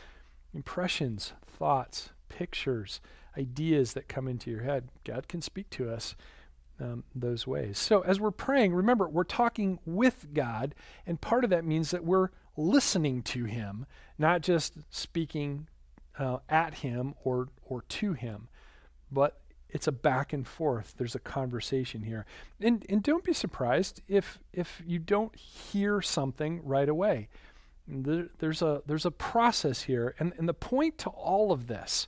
impressions, 0.53 1.33
thoughts, 1.45 2.09
pictures, 2.29 2.99
ideas 3.37 3.93
that 3.93 4.07
come 4.07 4.27
into 4.27 4.49
your 4.49 4.63
head. 4.63 4.89
God 5.03 5.27
can 5.27 5.41
speak 5.41 5.69
to 5.71 5.89
us 5.89 6.15
um, 6.79 7.03
those 7.13 7.45
ways. 7.45 7.77
So 7.77 8.01
as 8.01 8.19
we're 8.19 8.31
praying, 8.31 8.73
remember, 8.73 9.07
we're 9.07 9.23
talking 9.23 9.79
with 9.85 10.27
God, 10.33 10.73
and 11.05 11.19
part 11.19 11.43
of 11.43 11.49
that 11.49 11.65
means 11.65 11.91
that 11.91 12.03
we're 12.03 12.29
listening 12.55 13.21
to 13.23 13.45
Him, 13.45 13.85
not 14.17 14.41
just 14.41 14.75
speaking 14.89 15.67
uh, 16.17 16.37
at 16.49 16.75
Him 16.75 17.13
or, 17.23 17.49
or 17.65 17.83
to 17.83 18.13
Him, 18.13 18.47
but 19.11 19.39
it's 19.69 19.88
a 19.88 19.91
back 19.91 20.33
and 20.33 20.47
forth. 20.47 20.95
There's 20.97 21.15
a 21.15 21.19
conversation 21.19 22.03
here. 22.03 22.25
And 22.62 22.86
and 22.89 23.03
don't 23.03 23.24
be 23.24 23.33
surprised 23.33 24.01
if 24.07 24.39
if 24.53 24.81
you 24.86 25.00
don't 25.00 25.36
hear 25.36 26.01
something 26.01 26.62
right 26.63 26.89
away. 26.89 27.27
There, 27.88 28.27
there's 28.39 28.62
a 28.62 28.81
there's 28.86 29.05
a 29.05 29.12
process 29.12 29.83
here. 29.83 30.15
And 30.19 30.33
and 30.38 30.47
the 30.47 30.53
point 30.53 30.97
to 31.00 31.09
all 31.09 31.51
of 31.51 31.67
this, 31.67 32.07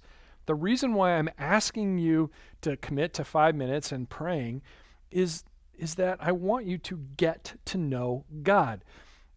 the 0.50 0.56
reason 0.56 0.96
why 0.96 1.12
I'm 1.12 1.30
asking 1.38 2.00
you 2.00 2.32
to 2.62 2.75
commit 2.75 3.13
to 3.13 3.24
5 3.24 3.54
minutes 3.54 3.92
and 3.92 4.10
praying 4.10 4.63
is, 5.12 5.44
is 5.78 5.94
that 5.94 6.18
I 6.20 6.32
want 6.32 6.66
you 6.66 6.80
to 6.80 7.06
get 7.18 7.54
to 7.66 7.78
know 7.78 8.25
God. 8.42 8.84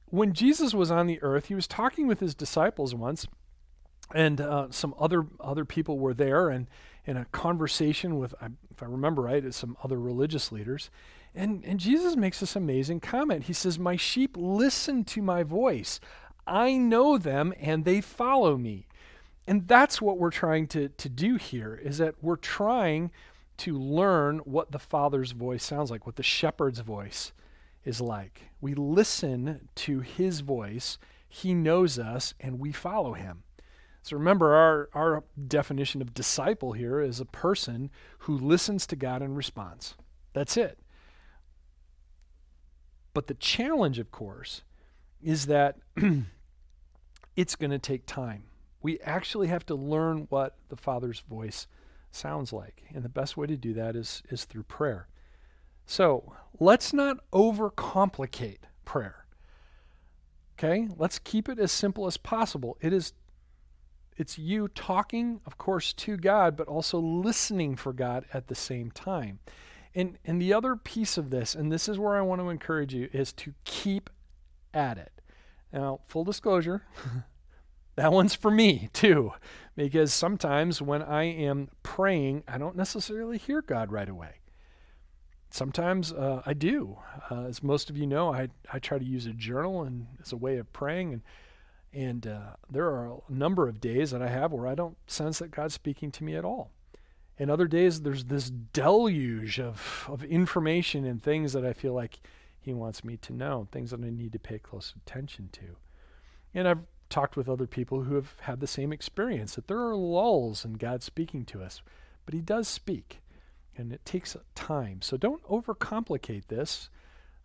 When 0.07 0.33
Jesus 0.33 0.73
was 0.73 0.91
on 0.91 1.07
the 1.07 1.23
earth, 1.23 1.47
he 1.47 1.55
was 1.55 1.67
talking 1.67 2.07
with 2.07 2.21
his 2.21 2.35
disciples 2.35 2.95
once, 2.95 3.27
and 4.15 4.41
uh, 4.41 4.67
some 4.71 4.95
other 4.99 5.27
other 5.41 5.65
people 5.65 5.99
were 5.99 6.15
there, 6.15 6.49
and 6.49 6.67
in 7.05 7.17
a 7.17 7.25
conversation 7.27 8.19
with, 8.19 8.35
if 8.71 8.83
I 8.83 8.87
remember 8.87 9.23
right, 9.23 9.53
some 9.53 9.77
other 9.83 9.99
religious 9.99 10.53
leaders. 10.53 10.91
And, 11.35 11.65
and 11.65 11.81
Jesus 11.81 12.15
makes 12.15 12.41
this 12.41 12.57
amazing 12.57 13.01
comment. 13.01 13.45
He 13.45 13.53
says, 13.53 13.79
My 13.79 13.97
sheep 13.97 14.37
listen 14.39 15.05
to 15.05 15.23
my 15.23 15.43
voice. 15.43 15.99
I 16.47 16.77
know 16.77 17.19
them 17.19 17.55
and 17.61 17.85
they 17.85 18.01
follow 18.01 18.57
me. 18.57 18.87
And 19.47 19.67
that's 19.67 20.01
what 20.01 20.19
we're 20.19 20.31
trying 20.31 20.69
to, 20.69 20.89
to 20.89 21.09
do 21.09 21.37
here, 21.37 21.81
is 21.83 21.99
that 21.99 22.15
we're 22.23 22.37
trying 22.37 23.11
to 23.59 23.77
learn 23.77 24.39
what 24.41 24.71
the 24.71 24.79
Father's 24.79 25.33
voice 25.33 25.65
sounds 25.65 25.91
like, 25.91 26.07
what 26.07 26.17
the 26.17 26.23
shepherd's 26.23 26.81
voice 26.81 27.33
is 27.85 28.01
like. 28.01 28.51
We 28.61 28.75
listen 28.75 29.69
to 29.75 30.01
his 30.01 30.41
voice, 30.41 30.99
he 31.29 31.55
knows 31.55 31.99
us, 31.99 32.35
and 32.39 32.61
we 32.61 32.71
follow 32.71 33.15
him. 33.15 33.43
So 34.03 34.17
remember, 34.17 34.55
our, 34.55 34.89
our 34.95 35.25
definition 35.49 36.03
of 36.03 36.13
disciple 36.13 36.73
here 36.73 37.01
is 37.01 37.21
a 37.21 37.25
person 37.25 37.91
who 38.21 38.37
listens 38.37 38.87
to 38.89 38.97
God 38.97 39.23
and 39.23 39.37
responds. 39.37 39.95
That's 40.33 40.57
it. 40.57 40.79
But 43.15 43.29
the 43.29 43.35
challenge, 43.35 44.01
of 44.01 44.11
course, 44.11 44.63
is 45.23 45.47
that 45.47 45.77
it's 47.37 47.55
going 47.55 47.71
to 47.71 47.79
take 47.79 48.07
time. 48.07 48.45
We 48.83 48.99
actually 49.01 49.47
have 49.49 49.65
to 49.67 49.77
learn 49.77 50.27
what 50.31 50.57
the 50.69 50.77
Father's 50.77 51.21
voice 51.21 51.69
sounds 52.11 52.53
like. 52.53 52.83
And 52.93 53.05
the 53.05 53.09
best 53.09 53.37
way 53.37 53.47
to 53.47 53.57
do 53.57 53.73
that 53.75 53.95
is, 53.95 54.23
is 54.31 54.45
through 54.45 54.65
prayer. 54.65 55.07
So 55.87 56.33
let's 56.59 56.93
not 56.93 57.19
overcomplicate 57.33 58.59
prayer. 58.85 59.27
Okay? 60.59 60.89
Let's 60.97 61.21
keep 61.21 61.49
it 61.49 61.61
as 61.61 61.71
simple 61.71 62.07
as 62.07 62.17
possible. 62.17 62.77
It 62.81 62.93
is 62.93 63.13
it's 64.17 64.39
you 64.39 64.69
talking, 64.69 65.41
of 65.47 65.59
course, 65.59 65.93
to 65.95 66.17
God, 66.17 66.57
but 66.57 66.69
also 66.69 66.99
listening 66.99 67.77
for 67.77 67.93
God 67.93 68.25
at 68.33 68.49
the 68.49 68.55
same 68.55 68.91
time. 68.91 69.41
And, 69.95 70.19
and 70.25 70.41
the 70.41 70.53
other 70.53 70.77
piece 70.77 71.19
of 71.19 71.31
this, 71.31 71.55
and 71.55 71.71
this 71.71 71.89
is 71.89 71.99
where 71.99 72.17
I 72.17 72.23
want 72.23 72.41
to 72.41 72.49
encourage 72.49 72.95
you, 72.95 73.09
is 73.13 73.33
to 73.35 73.55
keep 73.65 74.11
at 74.73 74.99
it. 74.99 75.13
Now, 75.73 76.01
full 76.07 76.25
disclosure, 76.25 76.83
that 77.97 78.13
one's 78.13 78.35
for 78.35 78.51
me 78.51 78.89
too, 78.93 79.33
because 79.77 80.13
sometimes 80.13 80.81
when 80.81 81.03
I 81.03 81.25
am 81.25 81.69
praying, 81.83 82.45
I 82.49 82.59
don't 82.59 82.77
necessarily 82.77 83.39
hear 83.39 83.63
God 83.63 83.93
right 83.93 84.09
away. 84.09 84.37
Sometimes 85.51 86.13
uh, 86.13 86.43
I 86.47 86.55
do. 86.55 86.99
Uh, 87.31 87.43
as 87.43 87.63
most 87.63 87.91
of 87.91 87.99
you 87.99 88.07
know, 88.07 88.33
I, 88.33 88.49
I 88.73 88.79
try 88.79 88.99
to 88.99 89.05
use 89.05 89.27
a 89.27 89.33
journal 89.33 89.83
and 89.83 90.07
as 90.23 90.33
a 90.33 90.37
way 90.37 90.57
of 90.57 90.73
praying, 90.73 91.13
and 91.13 91.23
and 91.93 92.27
uh, 92.27 92.57
there 92.71 92.87
are 92.87 93.19
a 93.29 93.33
number 93.33 93.69
of 93.69 93.81
days 93.81 94.13
that 94.13 94.23
I 94.23 94.29
have 94.29 94.53
where 94.53 94.67
I 94.67 94.75
don't 94.75 94.97
sense 95.07 95.39
that 95.41 95.51
God's 95.51 95.75
speaking 95.75 96.11
to 96.13 96.25
me 96.25 96.35
at 96.35 96.45
all. 96.45 96.71
And 97.39 97.51
other 97.51 97.67
days, 97.67 98.03
there's 98.03 98.27
this 98.27 98.51
deluge 98.51 99.59
of, 99.59 100.07
of 100.09 100.25
information 100.25 101.05
and 101.05 101.23
things 101.23 101.53
that 101.53 101.65
I 101.65 101.73
feel 101.73 101.93
like 101.93 102.21
He 102.61 102.73
wants 102.73 103.05
me 103.05 103.17
to 103.19 103.33
know, 103.33 103.69
things 103.71 103.91
that 103.91 104.01
I 104.01 104.11
need 104.11 104.33
to 104.33 104.39
pay 104.39 104.59
close 104.59 104.95
attention 104.97 105.51
to. 105.53 105.77
And 106.55 106.69
I've 106.69 106.85
talked 107.09 107.37
with 107.37 107.49
other 107.49 107.67
people 107.67 108.05
who 108.05 108.15
have 108.15 108.37
had 108.41 108.61
the 108.61 108.67
same 108.67 108.93
experience 108.93 109.55
that 109.55 109.67
there 109.67 109.81
are 109.81 109.97
lulls 109.97 110.65
in 110.65 110.75
God 110.75 111.03
speaking 111.03 111.45
to 111.47 111.63
us, 111.63 111.83
but 112.25 112.35
He 112.35 112.41
does 112.41 112.69
speak, 112.69 113.21
and 113.77 113.93
it 113.93 114.05
takes 114.05 114.37
time. 114.55 115.03
So 115.03 115.17
don't 115.17 115.43
overcomplicate 115.45 116.47
this. 116.47 116.89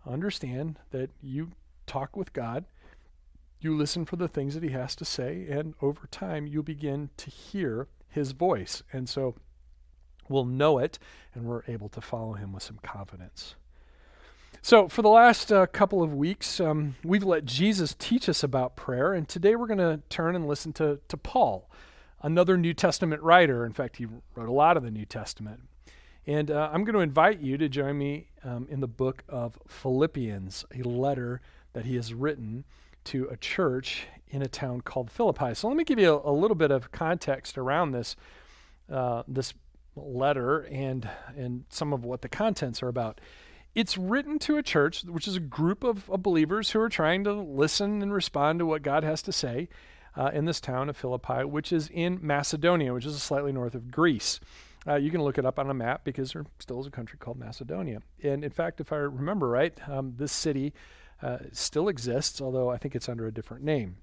Understand 0.05 0.79
that 0.91 1.09
you 1.21 1.51
talk 1.85 2.15
with 2.15 2.33
God 2.33 2.65
you 3.59 3.75
listen 3.75 4.05
for 4.05 4.15
the 4.15 4.27
things 4.27 4.53
that 4.53 4.63
he 4.63 4.69
has 4.69 4.95
to 4.97 5.05
say, 5.05 5.47
and 5.49 5.73
over 5.81 6.07
time, 6.07 6.47
you 6.47 6.61
begin 6.61 7.09
to 7.17 7.29
hear 7.29 7.87
his 8.09 8.31
voice. 8.31 8.83
And 8.93 9.09
so 9.09 9.35
we'll 10.29 10.45
know 10.45 10.77
it, 10.77 10.99
and 11.33 11.45
we're 11.45 11.63
able 11.67 11.89
to 11.89 12.01
follow 12.01 12.33
him 12.33 12.53
with 12.53 12.63
some 12.63 12.79
confidence. 12.83 13.55
So, 14.61 14.87
for 14.87 15.01
the 15.01 15.09
last 15.09 15.51
uh, 15.51 15.65
couple 15.67 16.03
of 16.03 16.13
weeks, 16.13 16.59
um, 16.59 16.95
we've 17.03 17.23
let 17.23 17.45
Jesus 17.45 17.95
teach 17.97 18.27
us 18.27 18.43
about 18.43 18.75
prayer, 18.75 19.13
and 19.13 19.27
today 19.27 19.55
we're 19.55 19.67
going 19.67 19.77
to 19.77 20.01
turn 20.09 20.35
and 20.35 20.47
listen 20.47 20.73
to, 20.73 20.99
to 21.07 21.17
Paul, 21.17 21.69
another 22.21 22.57
New 22.57 22.73
Testament 22.73 23.21
writer. 23.21 23.65
In 23.65 23.71
fact, 23.71 23.97
he 23.97 24.07
wrote 24.35 24.49
a 24.49 24.53
lot 24.53 24.75
of 24.75 24.83
the 24.83 24.91
New 24.91 25.05
Testament. 25.05 25.61
And 26.25 26.51
uh, 26.51 26.69
I'm 26.73 26.83
going 26.83 26.95
to 26.95 26.99
invite 26.99 27.39
you 27.39 27.57
to 27.57 27.69
join 27.69 27.97
me 27.97 28.27
um, 28.43 28.67
in 28.69 28.81
the 28.81 28.87
book 28.87 29.23
of 29.29 29.57
Philippians, 29.67 30.65
a 30.75 30.83
letter 30.83 31.39
that 31.71 31.85
he 31.85 31.95
has 31.95 32.13
written 32.13 32.65
to 33.07 33.27
a 33.29 33.37
church 33.37 34.07
in 34.29 34.41
a 34.41 34.47
town 34.47 34.81
called 34.81 35.09
Philippi. 35.09 35.53
So 35.53 35.67
let 35.67 35.77
me 35.77 35.83
give 35.83 35.99
you 35.99 36.13
a, 36.13 36.31
a 36.31 36.33
little 36.33 36.55
bit 36.55 36.71
of 36.71 36.91
context 36.91 37.57
around 37.57 37.91
this 37.91 38.15
uh, 38.91 39.23
this 39.27 39.53
letter 39.95 40.61
and 40.71 41.09
and 41.35 41.65
some 41.69 41.93
of 41.93 42.05
what 42.05 42.21
the 42.21 42.29
contents 42.29 42.83
are 42.83 42.87
about. 42.87 43.19
It's 43.75 43.97
written 43.97 44.39
to 44.39 44.57
a 44.57 44.63
church, 44.63 45.03
which 45.03 45.27
is 45.27 45.35
a 45.35 45.39
group 45.39 45.83
of, 45.83 46.09
of 46.09 46.23
believers 46.23 46.71
who 46.71 46.79
are 46.79 46.89
trying 46.89 47.23
to 47.25 47.33
listen 47.33 48.01
and 48.01 48.11
respond 48.11 48.59
to 48.59 48.65
what 48.65 48.81
God 48.81 49.03
has 49.03 49.21
to 49.23 49.31
say 49.31 49.69
uh, 50.15 50.31
in 50.33 50.45
this 50.45 50.59
town 50.59 50.89
of 50.89 50.97
Philippi, 50.97 51.43
which 51.43 51.71
is 51.71 51.87
in 51.89 52.17
Macedonia, 52.21 52.93
which 52.93 53.05
is 53.05 53.21
slightly 53.21 53.51
north 53.51 53.75
of 53.75 53.91
Greece. 53.91 54.39
Uh, 54.87 54.95
you 54.95 55.11
can 55.11 55.21
look 55.21 55.37
it 55.37 55.45
up 55.45 55.59
on 55.59 55.69
a 55.69 55.73
map 55.73 56.03
because 56.03 56.33
there 56.33 56.45
still 56.59 56.79
is 56.79 56.87
a 56.87 56.91
country 56.91 57.19
called 57.19 57.37
Macedonia. 57.37 58.01
And 58.23 58.43
in 58.43 58.51
fact, 58.51 58.81
if 58.81 58.91
I 58.91 58.97
remember 58.97 59.47
right, 59.47 59.77
um, 59.87 60.13
this 60.17 60.31
city 60.31 60.73
uh, 61.21 61.37
still 61.51 61.87
exists, 61.87 62.41
although 62.41 62.69
I 62.69 62.77
think 62.77 62.95
it's 62.95 63.09
under 63.09 63.27
a 63.27 63.33
different 63.33 63.63
name. 63.63 63.97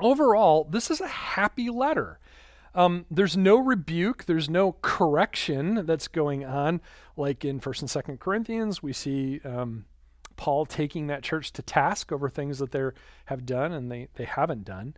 Overall, 0.00 0.64
this 0.64 0.90
is 0.90 1.00
a 1.00 1.08
happy 1.08 1.70
letter. 1.70 2.18
Um, 2.74 3.06
there's 3.10 3.36
no 3.36 3.56
rebuke, 3.56 4.26
there's 4.26 4.50
no 4.50 4.76
correction 4.82 5.86
that's 5.86 6.08
going 6.08 6.44
on, 6.44 6.82
like 7.16 7.44
in 7.44 7.58
First 7.58 7.80
and 7.80 7.90
Second 7.90 8.20
Corinthians. 8.20 8.82
We 8.82 8.92
see 8.92 9.40
um, 9.44 9.86
Paul 10.36 10.66
taking 10.66 11.06
that 11.06 11.22
church 11.22 11.52
to 11.54 11.62
task 11.62 12.12
over 12.12 12.28
things 12.28 12.58
that 12.58 12.72
they 12.72 12.84
have 13.26 13.46
done 13.46 13.72
and 13.72 13.90
they, 13.90 14.08
they 14.16 14.24
haven't 14.24 14.64
done. 14.64 14.94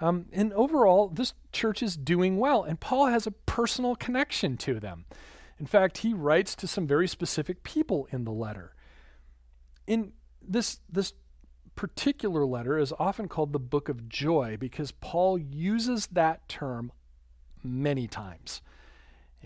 Um, 0.00 0.26
and 0.32 0.52
overall, 0.52 1.08
this 1.08 1.34
church 1.52 1.82
is 1.82 1.96
doing 1.96 2.38
well, 2.38 2.62
and 2.62 2.78
Paul 2.78 3.06
has 3.06 3.26
a 3.26 3.32
personal 3.32 3.96
connection 3.96 4.56
to 4.58 4.78
them. 4.78 5.04
In 5.58 5.66
fact, 5.66 5.98
he 5.98 6.14
writes 6.14 6.54
to 6.56 6.68
some 6.68 6.86
very 6.86 7.08
specific 7.08 7.64
people 7.64 8.08
in 8.12 8.24
the 8.24 8.32
letter. 8.32 8.74
In 9.86 10.12
this 10.48 10.80
this 10.90 11.12
particular 11.76 12.44
letter 12.44 12.76
is 12.76 12.92
often 12.98 13.28
called 13.28 13.52
the 13.52 13.58
book 13.60 13.88
of 13.88 14.08
joy 14.08 14.56
because 14.58 14.90
Paul 14.90 15.38
uses 15.38 16.08
that 16.08 16.48
term 16.48 16.90
many 17.62 18.08
times. 18.08 18.62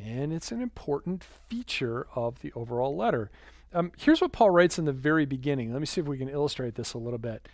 And 0.02 0.32
it's 0.32 0.50
an 0.50 0.62
important 0.62 1.22
feature 1.22 2.06
of 2.14 2.40
the 2.40 2.50
overall 2.54 2.96
letter. 2.96 3.30
Um, 3.74 3.92
here's 3.98 4.22
what 4.22 4.32
Paul 4.32 4.50
writes 4.50 4.78
in 4.78 4.86
the 4.86 4.92
very 4.92 5.26
beginning. 5.26 5.72
Let 5.72 5.80
me 5.80 5.86
see 5.86 6.00
if 6.00 6.06
we 6.06 6.16
can 6.16 6.30
illustrate 6.30 6.74
this 6.74 6.94
a 6.94 6.98
little 6.98 7.18
bit. 7.18 7.48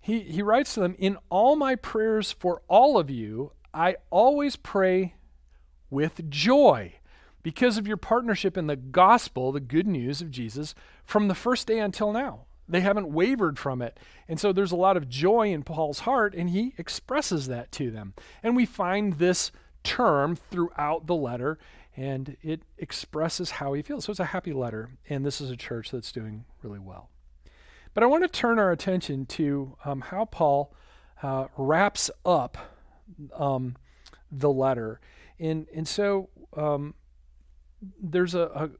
He, 0.00 0.20
he 0.20 0.40
writes 0.40 0.74
to 0.74 0.80
them 0.80 0.96
In 0.98 1.18
all 1.28 1.54
my 1.54 1.74
prayers 1.74 2.32
for 2.32 2.62
all 2.68 2.98
of 2.98 3.10
you, 3.10 3.52
I 3.74 3.96
always 4.10 4.56
pray 4.56 5.14
with 5.90 6.30
joy 6.30 6.94
because 7.42 7.76
of 7.76 7.86
your 7.86 7.96
partnership 7.96 8.56
in 8.56 8.66
the 8.66 8.76
gospel, 8.76 9.52
the 9.52 9.60
good 9.60 9.86
news 9.86 10.22
of 10.22 10.30
Jesus, 10.30 10.74
from 11.04 11.28
the 11.28 11.34
first 11.34 11.66
day 11.66 11.78
until 11.78 12.12
now. 12.12 12.46
They 12.68 12.80
haven't 12.80 13.12
wavered 13.12 13.58
from 13.58 13.82
it. 13.82 13.98
And 14.28 14.40
so 14.40 14.52
there's 14.52 14.72
a 14.72 14.76
lot 14.76 14.96
of 14.96 15.08
joy 15.08 15.52
in 15.52 15.62
Paul's 15.62 16.00
heart, 16.00 16.34
and 16.34 16.50
he 16.50 16.74
expresses 16.78 17.48
that 17.48 17.72
to 17.72 17.90
them. 17.90 18.14
And 18.42 18.56
we 18.56 18.66
find 18.66 19.14
this 19.14 19.50
term 19.82 20.36
throughout 20.36 21.06
the 21.06 21.14
letter, 21.14 21.58
and 21.96 22.36
it 22.40 22.62
expresses 22.78 23.52
how 23.52 23.72
he 23.72 23.82
feels. 23.82 24.04
So 24.04 24.12
it's 24.12 24.20
a 24.20 24.26
happy 24.26 24.52
letter, 24.52 24.90
and 25.08 25.26
this 25.26 25.40
is 25.40 25.50
a 25.50 25.56
church 25.56 25.90
that's 25.90 26.12
doing 26.12 26.44
really 26.62 26.78
well. 26.78 27.10
But 27.94 28.02
I 28.02 28.06
want 28.06 28.22
to 28.24 28.28
turn 28.28 28.58
our 28.58 28.72
attention 28.72 29.26
to 29.26 29.76
um, 29.84 30.00
how 30.00 30.24
Paul 30.24 30.72
uh, 31.22 31.48
wraps 31.56 32.10
up 32.24 32.56
um, 33.34 33.76
the 34.30 34.50
letter. 34.50 35.00
And, 35.38 35.66
and 35.74 35.86
so 35.86 36.30
um, 36.56 36.94
there's 38.00 38.34
a, 38.34 38.70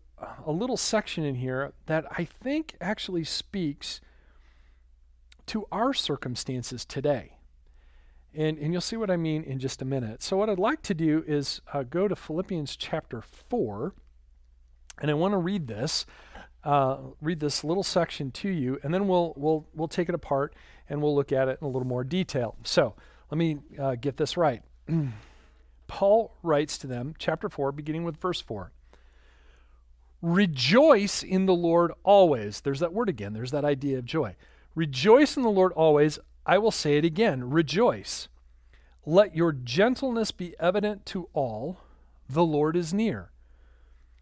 a, 0.47 0.53
little 0.53 0.77
section 0.77 1.25
in 1.25 1.37
here 1.37 1.73
that 1.87 2.05
I 2.11 2.25
think 2.25 2.75
actually 2.81 3.25
speaks 3.25 4.01
to 5.47 5.67
our 5.73 5.93
circumstances 5.93 6.85
today. 6.85 7.37
And, 8.35 8.59
and 8.59 8.73
you'll 8.73 8.81
see 8.81 8.97
what 8.97 9.11
I 9.11 9.17
mean 9.17 9.43
in 9.43 9.59
just 9.59 9.83
a 9.83 9.85
minute. 9.85 10.23
So, 10.23 10.37
what 10.39 10.49
I'd 10.49 10.59
like 10.59 10.83
to 10.83 10.95
do 10.95 11.23
is 11.27 11.61
uh, 11.73 11.83
go 11.83 12.09
to 12.09 12.17
Philippians 12.17 12.77
chapter 12.77 13.21
4, 13.21 13.93
and 15.01 15.11
I 15.11 15.15
want 15.15 15.33
to 15.33 15.39
read 15.39 15.67
this. 15.67 16.07
Uh, 16.65 16.99
read 17.21 17.41
this 17.41 17.65
little 17.65 17.83
section 17.83 18.31
to 18.31 18.49
you, 18.49 18.79
and 18.85 18.95
then 18.95 19.09
we'll, 19.09 19.35
we'll, 19.37 19.67
we'll 19.75 19.89
take 19.89 20.09
it 20.09 20.15
apart 20.15 20.55
and 20.89 21.03
we'll 21.03 21.13
look 21.13 21.33
at 21.33 21.49
it 21.49 21.59
in 21.61 21.67
a 21.67 21.69
little 21.69 21.87
more 21.87 22.05
detail. 22.05 22.57
So, 22.63 22.95
let 23.31 23.37
me 23.39 23.59
uh, 23.79 23.97
get 23.97 24.17
this 24.17 24.37
right. 24.37 24.63
Paul 25.89 26.37
writes 26.43 26.79
to 26.79 26.87
them, 26.87 27.15
chapter 27.19 27.49
4, 27.49 27.73
beginning 27.73 28.05
with 28.05 28.17
verse 28.17 28.41
4. 28.41 28.73
Rejoice 30.23 31.25
in 31.25 31.47
the 31.47 31.55
Lord 31.55 31.91
always. 32.05 32.61
There's 32.61 32.79
that 32.79 32.93
word 32.93 33.09
again. 33.09 33.33
There's 33.33 33.51
that 33.51 33.65
idea 33.65 33.99
of 33.99 34.05
joy. 34.05 34.37
Rejoice 34.77 35.37
in 35.37 35.43
the 35.43 35.51
Lord 35.51 35.73
always. 35.73 36.21
I 36.47 36.59
will 36.59 36.71
say 36.71 36.97
it 36.97 37.05
again 37.05 37.51
rejoice. 37.51 38.29
Let 39.05 39.35
your 39.35 39.53
gentleness 39.53 40.31
be 40.31 40.55
evident 40.61 41.05
to 41.07 41.29
all. 41.33 41.81
The 42.31 42.45
Lord 42.45 42.77
is 42.77 42.95
near. 42.95 43.31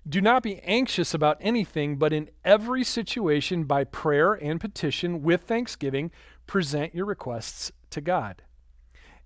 Do 0.08 0.22
not 0.22 0.42
be 0.42 0.60
anxious 0.60 1.12
about 1.12 1.36
anything, 1.38 1.96
but 1.96 2.14
in 2.14 2.30
every 2.46 2.82
situation, 2.82 3.64
by 3.64 3.84
prayer 3.84 4.32
and 4.32 4.58
petition, 4.58 5.22
with 5.22 5.42
thanksgiving, 5.42 6.10
present 6.46 6.94
your 6.94 7.04
requests 7.04 7.70
to 7.90 8.00
God. 8.00 8.42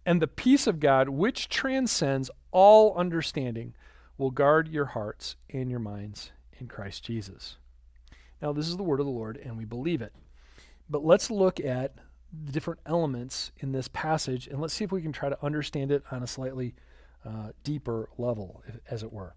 And 0.04 0.21
the 0.21 0.26
peace 0.26 0.66
of 0.66 0.81
God, 0.81 1.09
which 1.09 1.49
transcends 1.49 2.33
all 2.50 2.97
understanding, 2.97 3.75
will 4.19 4.33
guard 4.33 4.69
your 4.69 4.87
hearts 4.87 5.37
and 5.49 5.71
your 5.71 5.81
minds 5.81 6.33
in 6.58 6.68
Christ 6.68 7.04
Jesus. 7.04 7.56
Now, 8.40 8.52
this 8.52 8.68
is 8.68 8.76
the 8.76 8.82
word 8.82 9.00
of 9.00 9.06
the 9.06 9.12
Lord, 9.12 9.37
and 9.42 9.56
we 9.56 9.64
believe 9.64 10.02
it. 10.02 10.12
But 10.88 11.04
let's 11.04 11.30
look 11.30 11.61
at 11.61 11.94
the 12.44 12.52
different 12.52 12.80
elements 12.87 13.52
in 13.58 13.73
this 13.73 13.88
passage, 13.88 14.46
and 14.46 14.61
let's 14.61 14.75
see 14.75 14.84
if 14.84 14.92
we 14.92 15.02
can 15.02 15.12
try 15.12 15.28
to 15.28 15.44
understand 15.44 15.92
it 15.92 16.02
on 16.11 16.23
a 16.23 16.26
slightly 16.26 16.75
uh, 17.25 17.50
deeper 17.62 18.08
level, 18.18 18.62
if, 18.66 18.78
as 18.90 19.02
it 19.02 19.12
were. 19.12 19.34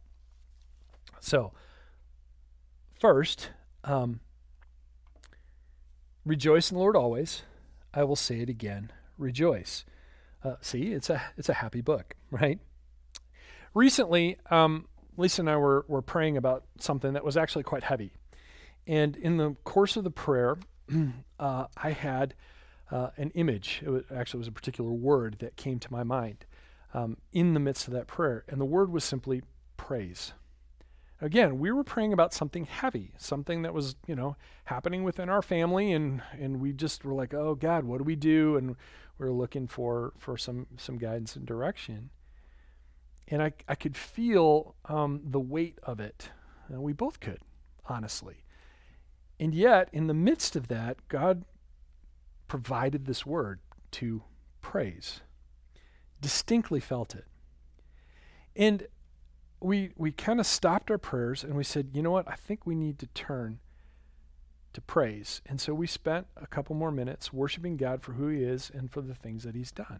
So, 1.19 1.53
first, 2.99 3.51
um, 3.83 4.19
rejoice 6.25 6.71
in 6.71 6.75
the 6.75 6.81
Lord 6.81 6.95
always. 6.95 7.43
I 7.93 8.03
will 8.03 8.15
say 8.15 8.39
it 8.41 8.49
again, 8.49 8.91
rejoice. 9.17 9.85
Uh, 10.43 10.55
see, 10.61 10.91
it's 10.91 11.09
a 11.09 11.21
it's 11.37 11.49
a 11.49 11.53
happy 11.53 11.81
book, 11.81 12.15
right? 12.31 12.59
Recently, 13.73 14.37
um, 14.49 14.87
Lisa 15.17 15.41
and 15.41 15.49
I 15.49 15.57
were 15.57 15.85
were 15.87 16.01
praying 16.01 16.37
about 16.37 16.63
something 16.79 17.13
that 17.13 17.25
was 17.25 17.35
actually 17.35 17.63
quite 17.63 17.83
heavy, 17.83 18.13
and 18.85 19.15
in 19.17 19.37
the 19.37 19.55
course 19.63 19.97
of 19.97 20.03
the 20.03 20.11
prayer, 20.11 20.57
uh, 21.39 21.65
I 21.75 21.91
had 21.91 22.35
uh, 22.91 23.09
an 23.17 23.31
image. 23.31 23.81
It 23.83 23.89
was, 23.89 24.03
actually, 24.13 24.39
was 24.39 24.47
a 24.47 24.53
particular 24.53 24.91
word 24.91 25.37
that 25.39 25.55
came 25.55 25.79
to 25.79 25.91
my 25.91 26.03
mind 26.03 26.45
um, 26.93 27.17
in 27.33 27.53
the 27.53 27.59
midst 27.59 27.87
of 27.87 27.93
that 27.93 28.07
prayer, 28.07 28.45
and 28.47 28.61
the 28.61 28.65
word 28.65 28.91
was 28.91 29.03
simply 29.03 29.41
praise. 29.75 30.33
Again, 31.19 31.57
we 31.57 31.71
were 31.71 31.83
praying 31.83 32.13
about 32.13 32.31
something 32.31 32.65
heavy, 32.65 33.11
something 33.17 33.63
that 33.63 33.73
was, 33.73 33.95
you 34.05 34.15
know, 34.15 34.35
happening 34.65 35.03
within 35.03 35.29
our 35.29 35.41
family, 35.41 35.91
and 35.91 36.21
and 36.39 36.61
we 36.61 36.73
just 36.73 37.03
were 37.03 37.13
like, 37.13 37.33
"Oh 37.33 37.55
God, 37.55 37.85
what 37.85 37.97
do 37.97 38.03
we 38.03 38.15
do?" 38.15 38.55
And 38.55 38.75
we 39.17 39.25
were 39.25 39.31
looking 39.31 39.67
for 39.67 40.13
for 40.19 40.37
some 40.37 40.67
some 40.77 40.97
guidance 40.97 41.35
and 41.35 41.45
direction. 41.45 42.11
And 43.27 43.41
I 43.41 43.53
I 43.67 43.75
could 43.75 43.97
feel 43.97 44.75
um, 44.85 45.21
the 45.23 45.39
weight 45.39 45.79
of 45.83 45.99
it. 45.99 46.29
And 46.69 46.81
we 46.81 46.93
both 46.93 47.19
could, 47.19 47.39
honestly. 47.85 48.43
And 49.39 49.53
yet, 49.53 49.89
in 49.93 50.07
the 50.07 50.13
midst 50.13 50.55
of 50.55 50.67
that, 50.67 51.07
God 51.07 51.45
provided 52.47 53.05
this 53.05 53.25
word 53.25 53.59
to 53.91 54.23
praise. 54.61 55.21
Distinctly 56.21 56.79
felt 56.79 57.13
it. 57.13 57.25
And 58.55 58.87
we 59.59 59.91
we 59.95 60.11
kind 60.11 60.39
of 60.39 60.45
stopped 60.45 60.89
our 60.89 60.97
prayers 60.97 61.43
and 61.43 61.55
we 61.55 61.63
said, 61.63 61.91
you 61.93 62.01
know 62.01 62.11
what? 62.11 62.27
I 62.27 62.35
think 62.35 62.65
we 62.65 62.75
need 62.75 62.99
to 62.99 63.07
turn 63.07 63.59
to 64.73 64.81
praise. 64.81 65.41
And 65.45 65.59
so 65.59 65.73
we 65.73 65.87
spent 65.87 66.27
a 66.35 66.47
couple 66.47 66.75
more 66.75 66.91
minutes 66.91 67.33
worshiping 67.33 67.77
God 67.77 68.01
for 68.01 68.13
who 68.13 68.27
he 68.27 68.43
is 68.43 68.71
and 68.73 68.91
for 68.91 69.01
the 69.01 69.15
things 69.15 69.43
that 69.43 69.55
he's 69.55 69.71
done. 69.71 69.99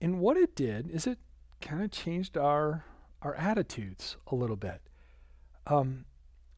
And 0.00 0.18
what 0.18 0.36
it 0.36 0.56
did 0.56 0.90
is 0.90 1.06
it 1.06 1.18
kind 1.62 1.82
of 1.82 1.90
changed 1.90 2.36
our 2.36 2.84
our 3.22 3.34
attitudes 3.36 4.16
a 4.26 4.34
little 4.34 4.56
bit. 4.56 4.82
Um, 5.66 6.06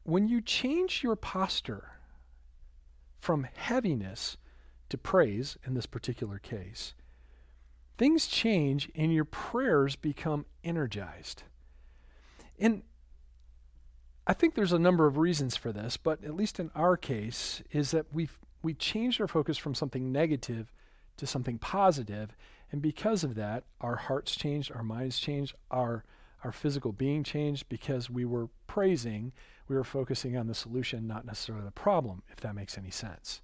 when 0.03 0.27
you 0.27 0.41
change 0.41 1.03
your 1.03 1.15
posture 1.15 1.91
from 3.19 3.47
heaviness 3.55 4.37
to 4.89 4.97
praise 4.97 5.57
in 5.63 5.75
this 5.75 5.85
particular 5.85 6.39
case, 6.39 6.95
things 7.97 8.27
change 8.27 8.89
and 8.95 9.13
your 9.13 9.25
prayers 9.25 9.95
become 9.95 10.45
energized. 10.63 11.43
And 12.57 12.81
I 14.27 14.33
think 14.33 14.55
there's 14.55 14.73
a 14.73 14.79
number 14.79 15.05
of 15.05 15.17
reasons 15.17 15.55
for 15.55 15.71
this, 15.71 15.97
but 15.97 16.23
at 16.23 16.35
least 16.35 16.59
in 16.59 16.71
our 16.73 16.97
case, 16.97 17.61
is 17.71 17.91
that 17.91 18.07
we've 18.11 18.39
we 18.63 18.73
changed 18.73 19.21
our 19.21 19.27
focus 19.27 19.59
from 19.59 19.75
something 19.75 20.11
negative 20.11 20.71
to 21.17 21.27
something 21.27 21.59
positive, 21.59 22.35
and 22.75 22.81
because 22.81 23.23
of 23.23 23.35
that, 23.35 23.63
our 23.79 23.95
hearts 23.95 24.35
changed, 24.35 24.69
our 24.75 24.83
minds 24.83 25.17
changed, 25.17 25.55
our 25.71 26.03
our 26.43 26.51
physical 26.51 26.91
being 26.91 27.23
changed 27.23 27.69
because 27.69 28.09
we 28.09 28.25
were 28.25 28.49
praising, 28.67 29.31
we 29.69 29.77
were 29.77 29.85
focusing 29.85 30.35
on 30.35 30.47
the 30.47 30.53
solution, 30.53 31.07
not 31.07 31.25
necessarily 31.25 31.63
the 31.63 31.71
problem, 31.71 32.21
if 32.29 32.41
that 32.41 32.53
makes 32.53 32.77
any 32.77 32.91
sense. 32.91 33.39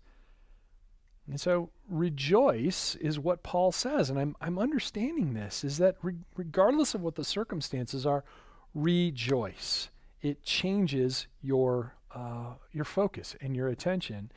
And 1.29 1.39
so 1.39 1.69
rejoice 1.87 2.95
is 2.95 3.17
what 3.17 3.41
Paul 3.41 3.71
says, 3.71 4.09
and 4.09 4.19
I'm, 4.19 4.35
I'm 4.41 4.59
understanding 4.59 5.33
this, 5.33 5.63
is 5.63 5.77
that 5.77 5.95
re- 6.01 6.17
regardless 6.35 6.93
of 6.93 7.01
what 7.01 7.15
the 7.15 7.23
circumstances 7.23 8.05
are, 8.05 8.25
rejoice. 8.75 9.91
It 10.21 10.43
changes 10.43 11.27
your, 11.41 11.95
uh, 12.13 12.55
your 12.73 12.83
focus 12.83 13.37
and 13.39 13.55
your 13.55 13.69
attention. 13.69 14.29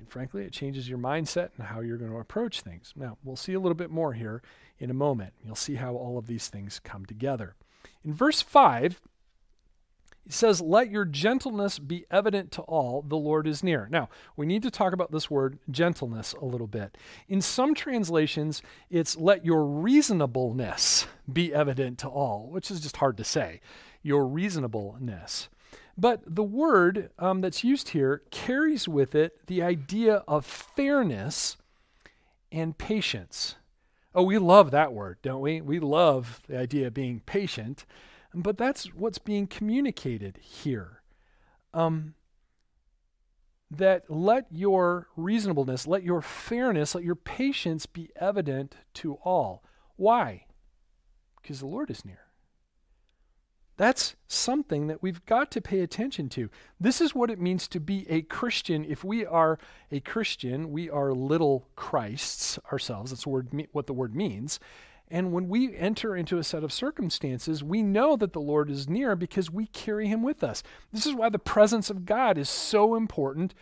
And 0.00 0.08
frankly, 0.08 0.44
it 0.44 0.52
changes 0.52 0.88
your 0.88 0.98
mindset 0.98 1.50
and 1.56 1.66
how 1.66 1.80
you're 1.80 1.98
going 1.98 2.10
to 2.10 2.18
approach 2.18 2.62
things. 2.62 2.92
Now, 2.96 3.18
we'll 3.22 3.36
see 3.36 3.52
a 3.52 3.60
little 3.60 3.74
bit 3.74 3.90
more 3.90 4.14
here 4.14 4.42
in 4.78 4.90
a 4.90 4.94
moment. 4.94 5.34
You'll 5.44 5.54
see 5.54 5.74
how 5.74 5.94
all 5.94 6.16
of 6.16 6.26
these 6.26 6.48
things 6.48 6.80
come 6.82 7.04
together. 7.04 7.54
In 8.02 8.14
verse 8.14 8.40
5, 8.40 8.98
he 10.24 10.32
says, 10.32 10.62
Let 10.62 10.90
your 10.90 11.04
gentleness 11.04 11.78
be 11.78 12.06
evident 12.10 12.50
to 12.52 12.62
all, 12.62 13.02
the 13.02 13.16
Lord 13.16 13.46
is 13.46 13.62
near. 13.62 13.88
Now, 13.90 14.08
we 14.36 14.46
need 14.46 14.62
to 14.62 14.70
talk 14.70 14.94
about 14.94 15.12
this 15.12 15.30
word 15.30 15.58
gentleness 15.70 16.34
a 16.40 16.46
little 16.46 16.66
bit. 16.66 16.96
In 17.28 17.42
some 17.42 17.74
translations, 17.74 18.62
it's 18.88 19.18
let 19.18 19.44
your 19.44 19.66
reasonableness 19.66 21.06
be 21.30 21.52
evident 21.52 21.98
to 21.98 22.08
all, 22.08 22.48
which 22.50 22.70
is 22.70 22.80
just 22.80 22.96
hard 22.96 23.18
to 23.18 23.24
say. 23.24 23.60
Your 24.02 24.26
reasonableness. 24.26 25.50
But 26.00 26.22
the 26.26 26.42
word 26.42 27.10
um, 27.18 27.42
that's 27.42 27.62
used 27.62 27.90
here 27.90 28.22
carries 28.30 28.88
with 28.88 29.14
it 29.14 29.46
the 29.48 29.62
idea 29.62 30.24
of 30.26 30.46
fairness 30.46 31.58
and 32.50 32.78
patience. 32.78 33.56
Oh, 34.14 34.22
we 34.22 34.38
love 34.38 34.70
that 34.70 34.94
word, 34.94 35.18
don't 35.20 35.42
we? 35.42 35.60
We 35.60 35.78
love 35.78 36.40
the 36.48 36.58
idea 36.58 36.86
of 36.86 36.94
being 36.94 37.20
patient. 37.26 37.84
But 38.32 38.56
that's 38.56 38.86
what's 38.94 39.18
being 39.18 39.46
communicated 39.46 40.38
here. 40.40 41.02
Um, 41.74 42.14
that 43.70 44.08
let 44.08 44.46
your 44.50 45.08
reasonableness, 45.16 45.86
let 45.86 46.02
your 46.02 46.22
fairness, 46.22 46.94
let 46.94 47.04
your 47.04 47.14
patience 47.14 47.84
be 47.84 48.08
evident 48.16 48.74
to 48.94 49.14
all. 49.16 49.62
Why? 49.96 50.46
Because 51.42 51.60
the 51.60 51.66
Lord 51.66 51.90
is 51.90 52.06
near. 52.06 52.29
That's 53.80 54.14
something 54.28 54.88
that 54.88 55.02
we've 55.02 55.24
got 55.24 55.50
to 55.52 55.62
pay 55.62 55.80
attention 55.80 56.28
to. 56.28 56.50
This 56.78 57.00
is 57.00 57.14
what 57.14 57.30
it 57.30 57.40
means 57.40 57.66
to 57.68 57.80
be 57.80 58.04
a 58.10 58.20
Christian. 58.20 58.84
If 58.84 59.02
we 59.02 59.24
are 59.24 59.58
a 59.90 60.00
Christian, 60.00 60.70
we 60.70 60.90
are 60.90 61.14
little 61.14 61.66
Christs 61.76 62.58
ourselves. 62.70 63.10
That's 63.10 63.26
what 63.26 63.86
the 63.86 63.94
word 63.94 64.14
means. 64.14 64.60
And 65.08 65.32
when 65.32 65.48
we 65.48 65.74
enter 65.74 66.14
into 66.14 66.36
a 66.36 66.44
set 66.44 66.62
of 66.62 66.74
circumstances, 66.74 67.64
we 67.64 67.82
know 67.82 68.16
that 68.16 68.34
the 68.34 68.40
Lord 68.42 68.68
is 68.68 68.86
near 68.86 69.16
because 69.16 69.50
we 69.50 69.64
carry 69.68 70.08
him 70.08 70.22
with 70.22 70.44
us. 70.44 70.62
This 70.92 71.06
is 71.06 71.14
why 71.14 71.30
the 71.30 71.38
presence 71.38 71.88
of 71.88 72.04
God 72.04 72.36
is 72.36 72.50
so 72.50 72.96
important 72.96 73.54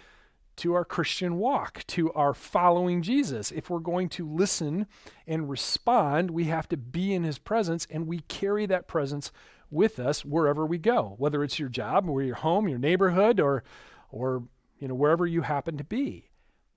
to 0.57 0.75
our 0.75 0.85
Christian 0.85 1.39
walk, 1.39 1.85
to 1.87 2.13
our 2.15 2.35
following 2.35 3.03
Jesus. 3.03 3.53
If 3.53 3.71
we're 3.71 3.79
going 3.79 4.09
to 4.09 4.29
listen 4.29 4.89
and 5.29 5.49
respond, 5.49 6.33
we 6.33 6.47
have 6.47 6.69
to 6.71 6.77
be 6.77 7.15
in 7.15 7.23
his 7.23 7.39
presence 7.39 7.87
and 7.89 8.09
we 8.09 8.19
carry 8.23 8.67
that 8.67 8.89
presence 8.89 9.31
with 9.71 9.99
us 9.99 10.25
wherever 10.25 10.65
we 10.65 10.79
go, 10.79 11.15
whether 11.19 11.45
it's 11.45 11.59
your 11.59 11.69
job 11.69 12.09
or 12.09 12.23
your 12.23 12.37
home, 12.37 12.69
your 12.69 12.79
neighborhood 12.79 13.41
or 13.41 13.63
or 14.11 14.45
you 14.79 14.89
know 14.89 14.95
wherever 14.95 15.27
you 15.27 15.43
happen 15.43 15.77
to 15.77 15.85
be. 15.85 16.31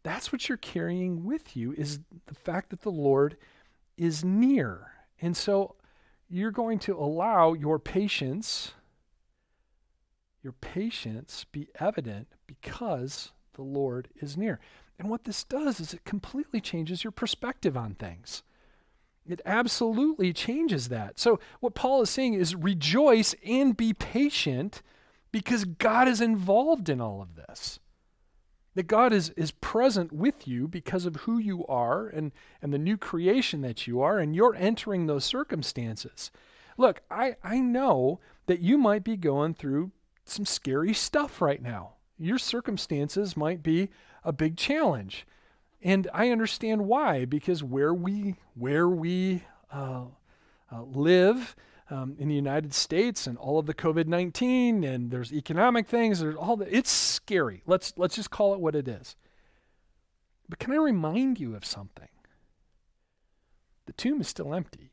That's 0.04 0.32
what 0.32 0.49
you're 0.49 0.58
carrying 0.58 1.23
with 1.23 1.56
you 1.56 1.73
is 1.73 1.99
the 2.25 2.34
fact 2.36 2.69
that 2.71 2.82
the 2.82 2.89
Lord 2.89 3.38
is 3.97 4.25
near. 4.25 4.91
And 5.21 5.38
so 5.38 5.75
you're 6.27 6.51
going 6.51 6.80
to 6.80 6.97
allow 6.97 7.54
your 7.54 7.77
patience, 7.77 8.73
your 10.41 10.54
patience 10.54 11.45
be 11.51 11.67
evident 11.80 12.30
because 12.47 13.32
the 13.54 13.62
Lord 13.62 14.08
is 14.19 14.36
near. 14.36 14.60
And 14.97 15.10
what 15.10 15.25
this 15.25 15.43
does 15.43 15.80
is 15.80 15.93
it 15.93 16.04
completely 16.04 16.62
changes 16.62 17.04
your 17.04 17.12
perspective 17.12 17.77
on 17.77 17.95
things. 17.95 18.43
It 19.27 19.41
absolutely 19.45 20.34
changes 20.34 20.89
that. 20.89 21.19
So, 21.19 21.39
what 21.60 21.75
Paul 21.75 22.01
is 22.01 22.10
saying 22.10 22.34
is 22.34 22.55
rejoice 22.55 23.36
and 23.45 23.77
be 23.77 23.93
patient 23.93 24.81
because 25.31 25.65
God 25.65 26.07
is 26.07 26.21
involved 26.21 26.89
in 26.89 26.99
all 26.99 27.21
of 27.21 27.36
this. 27.36 27.79
That 28.73 28.88
God 28.88 29.13
is, 29.13 29.29
is 29.31 29.51
present 29.51 30.12
with 30.12 30.47
you 30.47 30.67
because 30.67 31.05
of 31.05 31.17
who 31.17 31.38
you 31.38 31.65
are 31.67 32.07
and, 32.07 32.31
and 32.62 32.73
the 32.73 32.79
new 32.79 32.97
creation 32.97 33.62
that 33.62 33.86
you 33.86 34.01
are, 34.01 34.17
and 34.17 34.36
you're 34.36 34.55
entering 34.55 35.05
those 35.05 35.25
circumstances. 35.25 36.31
Look, 36.77 37.01
I, 37.12 37.36
I 37.43 37.60
know 37.60 38.21
that 38.47 38.62
you 38.62 38.77
might 38.77 39.03
be 39.03 39.17
going 39.17 39.53
through 39.53 39.91
some 40.25 40.45
scary 40.45 40.93
stuff 40.93 41.41
right 41.41 41.62
now. 41.62 41.95
Your 42.17 42.38
circumstances 42.38 43.36
might 43.36 43.62
be 43.62 43.89
a 44.23 44.31
big 44.31 44.55
challenge. 44.57 45.27
And 45.82 46.08
I 46.13 46.30
understand 46.30 46.86
why, 46.86 47.26
because 47.26 47.63
where 47.63 47.94
we, 47.94 48.36
where 48.54 48.88
we 48.88 49.44
uh, 49.72 50.06
uh, 50.72 50.84
live 50.84 51.56
um, 51.89 52.15
in 52.20 52.28
the 52.28 52.36
United 52.36 52.74
States 52.74 53.26
and 53.26 53.38
all 53.38 53.58
of 53.58 53.65
the 53.65 53.74
COVID 53.74 54.06
19 54.06 54.84
and 54.84 55.12
there's 55.12 55.34
economic 55.34 55.88
things, 55.88 56.20
there's 56.20 56.36
all 56.36 56.56
that, 56.58 56.70
it's 56.72 56.91
scary. 56.91 57.63
Let's, 57.65 57.94
let's 57.98 58.15
just 58.15 58.30
call 58.30 58.54
it 58.54 58.60
what 58.60 58.76
it 58.76 58.88
is. 58.88 59.15
But 60.48 60.60
can 60.60 60.74
I 60.74 60.78
remind 60.78 61.39
you 61.39 61.56
of 61.56 61.65
something? 61.65 62.10
The 63.88 63.94
tomb 63.94 64.22
is 64.22 64.28
still 64.28 64.54
empty. 64.54 64.91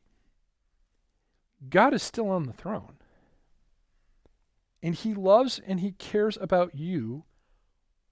God 1.69 1.93
is 1.93 2.01
still 2.01 2.29
on 2.29 2.43
the 2.43 2.53
throne. 2.53 2.95
And 4.81 4.95
he 4.95 5.13
loves 5.13 5.59
and 5.65 5.81
he 5.81 5.91
cares 5.91 6.37
about 6.39 6.75
you 6.75 7.25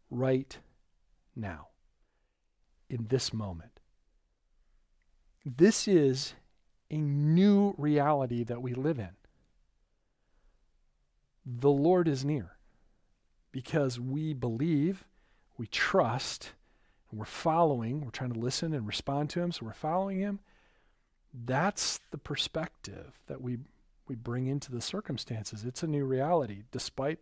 right 0.10 0.58
now, 1.36 1.70
in 2.90 3.08
this 3.08 3.34
moment. 3.34 3.80
This 5.46 5.88
is 5.88 6.34
a 6.90 6.98
new 6.98 7.74
reality 7.78 8.44
that 8.44 8.62
we 8.62 8.74
live 8.74 9.00
in. 9.00 9.16
The 11.46 11.70
Lord 11.70 12.08
is 12.08 12.26
near 12.26 12.58
because 13.52 14.00
we 14.00 14.34
believe, 14.34 15.06
we 15.58 15.68
trust, 15.68 16.52
and 17.10 17.20
we're 17.20 17.26
following, 17.26 18.02
we're 18.02 18.12
trying 18.12 18.34
to 18.34 18.40
listen 18.40 18.74
and 18.74 18.86
respond 18.86 19.30
to 19.32 19.42
Him, 19.42 19.52
so 19.52 19.66
we're 19.66 19.74
following 19.74 20.20
Him. 20.20 20.40
That's 21.34 22.00
the 22.12 22.18
perspective 22.18 23.20
that 23.28 23.42
we, 23.42 23.60
we 24.08 24.16
bring 24.16 24.48
into 24.48 24.72
the 24.72 24.82
circumstances. 24.82 25.64
It's 25.64 25.84
a 25.84 25.88
new 25.88 26.06
reality 26.06 26.64
despite 26.72 27.20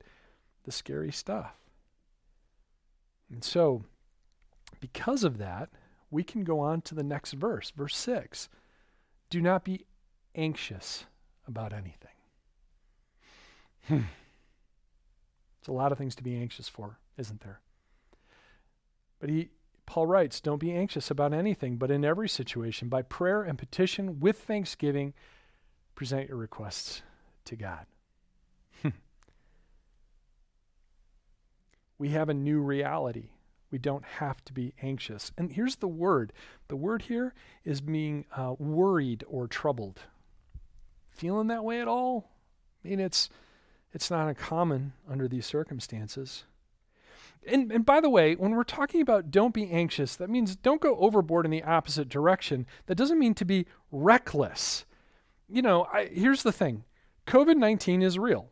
the 0.63 0.71
scary 0.71 1.11
stuff. 1.11 1.53
And 3.31 3.43
so, 3.43 3.83
because 4.79 5.23
of 5.23 5.37
that, 5.37 5.69
we 6.11 6.23
can 6.23 6.43
go 6.43 6.59
on 6.59 6.81
to 6.81 6.95
the 6.95 7.03
next 7.03 7.33
verse, 7.33 7.71
verse 7.71 7.95
6. 7.97 8.49
Do 9.29 9.41
not 9.41 9.63
be 9.63 9.85
anxious 10.35 11.05
about 11.47 11.73
anything. 11.73 12.09
Hmm. 13.87 14.01
It's 15.59 15.67
a 15.67 15.73
lot 15.73 15.91
of 15.91 15.97
things 15.97 16.15
to 16.15 16.23
be 16.23 16.35
anxious 16.35 16.69
for, 16.69 16.99
isn't 17.17 17.41
there? 17.41 17.59
But 19.19 19.29
he, 19.29 19.49
Paul 19.85 20.05
writes, 20.05 20.39
Don't 20.39 20.59
be 20.59 20.71
anxious 20.71 21.09
about 21.09 21.33
anything, 21.33 21.77
but 21.77 21.89
in 21.89 22.05
every 22.05 22.29
situation, 22.29 22.87
by 22.87 23.01
prayer 23.01 23.41
and 23.41 23.57
petition 23.57 24.19
with 24.19 24.37
thanksgiving, 24.37 25.13
present 25.95 26.29
your 26.29 26.37
requests 26.37 27.01
to 27.45 27.55
God. 27.55 27.85
we 31.97 32.09
have 32.09 32.29
a 32.29 32.33
new 32.33 32.61
reality. 32.61 33.29
We 33.71 33.77
don't 33.77 34.05
have 34.05 34.43
to 34.45 34.53
be 34.53 34.73
anxious. 34.81 35.31
And 35.37 35.51
here's 35.51 35.77
the 35.77 35.87
word 35.87 36.33
the 36.67 36.75
word 36.75 37.03
here 37.03 37.33
is 37.63 37.81
being 37.81 38.25
uh, 38.35 38.55
worried 38.57 39.23
or 39.27 39.47
troubled. 39.47 40.01
Feeling 41.09 41.47
that 41.47 41.63
way 41.63 41.81
at 41.81 41.87
all? 41.87 42.29
I 42.83 42.89
mean, 42.89 42.99
it's, 42.99 43.29
it's 43.93 44.11
not 44.11 44.27
uncommon 44.27 44.93
under 45.09 45.27
these 45.27 45.45
circumstances. 45.45 46.43
And, 47.47 47.71
and 47.71 47.85
by 47.85 48.01
the 48.01 48.09
way, 48.09 48.35
when 48.35 48.51
we're 48.51 48.63
talking 48.63 49.01
about 49.01 49.31
don't 49.31 49.53
be 49.53 49.69
anxious, 49.69 50.15
that 50.15 50.29
means 50.29 50.55
don't 50.55 50.81
go 50.81 50.97
overboard 50.97 51.45
in 51.45 51.51
the 51.51 51.63
opposite 51.63 52.09
direction. 52.09 52.65
That 52.87 52.95
doesn't 52.95 53.19
mean 53.19 53.35
to 53.35 53.45
be 53.45 53.67
reckless. 53.91 54.85
You 55.47 55.61
know, 55.61 55.87
I, 55.93 56.07
here's 56.07 56.43
the 56.43 56.51
thing 56.51 56.83
COVID 57.27 57.57
19 57.57 58.01
is 58.01 58.17
real. 58.17 58.49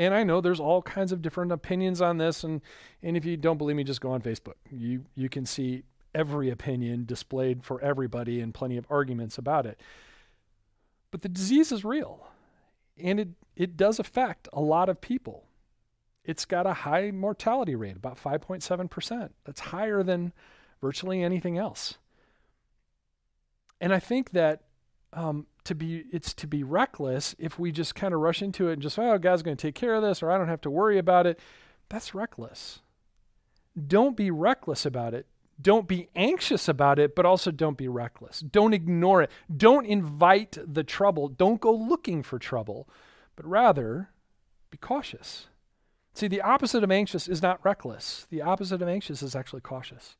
And 0.00 0.14
I 0.14 0.22
know 0.22 0.40
there's 0.40 0.60
all 0.60 0.80
kinds 0.80 1.12
of 1.12 1.20
different 1.20 1.52
opinions 1.52 2.00
on 2.00 2.16
this. 2.16 2.42
And, 2.42 2.62
and 3.02 3.18
if 3.18 3.26
you 3.26 3.36
don't 3.36 3.58
believe 3.58 3.76
me, 3.76 3.84
just 3.84 4.00
go 4.00 4.12
on 4.12 4.22
Facebook. 4.22 4.54
You, 4.70 5.04
you 5.14 5.28
can 5.28 5.44
see 5.44 5.82
every 6.14 6.48
opinion 6.48 7.04
displayed 7.04 7.62
for 7.62 7.78
everybody 7.82 8.40
and 8.40 8.54
plenty 8.54 8.78
of 8.78 8.86
arguments 8.88 9.36
about 9.36 9.66
it. 9.66 9.78
But 11.10 11.20
the 11.20 11.28
disease 11.28 11.70
is 11.70 11.84
real. 11.84 12.26
And 12.96 13.20
it, 13.20 13.28
it 13.56 13.76
does 13.76 13.98
affect 13.98 14.48
a 14.54 14.60
lot 14.62 14.88
of 14.88 15.02
people 15.02 15.44
it's 16.24 16.44
got 16.44 16.66
a 16.66 16.72
high 16.72 17.10
mortality 17.10 17.74
rate, 17.74 17.96
about 17.96 18.22
5.7%. 18.22 19.30
That's 19.44 19.60
higher 19.60 20.02
than 20.02 20.32
virtually 20.80 21.22
anything 21.22 21.58
else. 21.58 21.96
And 23.80 23.92
I 23.92 23.98
think 23.98 24.30
that 24.30 24.62
um, 25.12 25.46
to 25.64 25.74
be 25.74 26.04
it's 26.12 26.32
to 26.34 26.46
be 26.46 26.62
reckless 26.62 27.34
if 27.38 27.58
we 27.58 27.72
just 27.72 27.94
kind 27.94 28.14
of 28.14 28.20
rush 28.20 28.42
into 28.42 28.68
it 28.68 28.74
and 28.74 28.82
just 28.82 28.98
oh 28.98 29.18
God's 29.18 29.42
going 29.42 29.56
to 29.56 29.60
take 29.60 29.74
care 29.74 29.94
of 29.94 30.02
this 30.02 30.22
or 30.22 30.30
I 30.30 30.38
don't 30.38 30.48
have 30.48 30.60
to 30.62 30.70
worry 30.70 30.98
about 30.98 31.26
it. 31.26 31.38
That's 31.88 32.14
reckless. 32.14 32.80
Don't 33.86 34.16
be 34.16 34.30
reckless 34.30 34.86
about 34.86 35.14
it. 35.14 35.26
Don't 35.60 35.86
be 35.86 36.08
anxious 36.16 36.68
about 36.68 36.98
it, 36.98 37.14
but 37.14 37.26
also 37.26 37.50
don't 37.50 37.76
be 37.76 37.88
reckless. 37.88 38.40
Don't 38.40 38.72
ignore 38.72 39.22
it. 39.22 39.30
Don't 39.54 39.84
invite 39.86 40.56
the 40.66 40.84
trouble. 40.84 41.28
Don't 41.28 41.60
go 41.60 41.72
looking 41.72 42.22
for 42.22 42.38
trouble, 42.38 42.88
but 43.36 43.44
rather 43.44 44.10
be 44.70 44.78
cautious. 44.78 45.48
See, 46.14 46.28
the 46.28 46.40
opposite 46.40 46.82
of 46.82 46.90
anxious 46.90 47.28
is 47.28 47.42
not 47.42 47.64
reckless. 47.64 48.26
The 48.30 48.42
opposite 48.42 48.80
of 48.80 48.88
anxious 48.88 49.22
is 49.22 49.36
actually 49.36 49.60
cautious. 49.60 50.16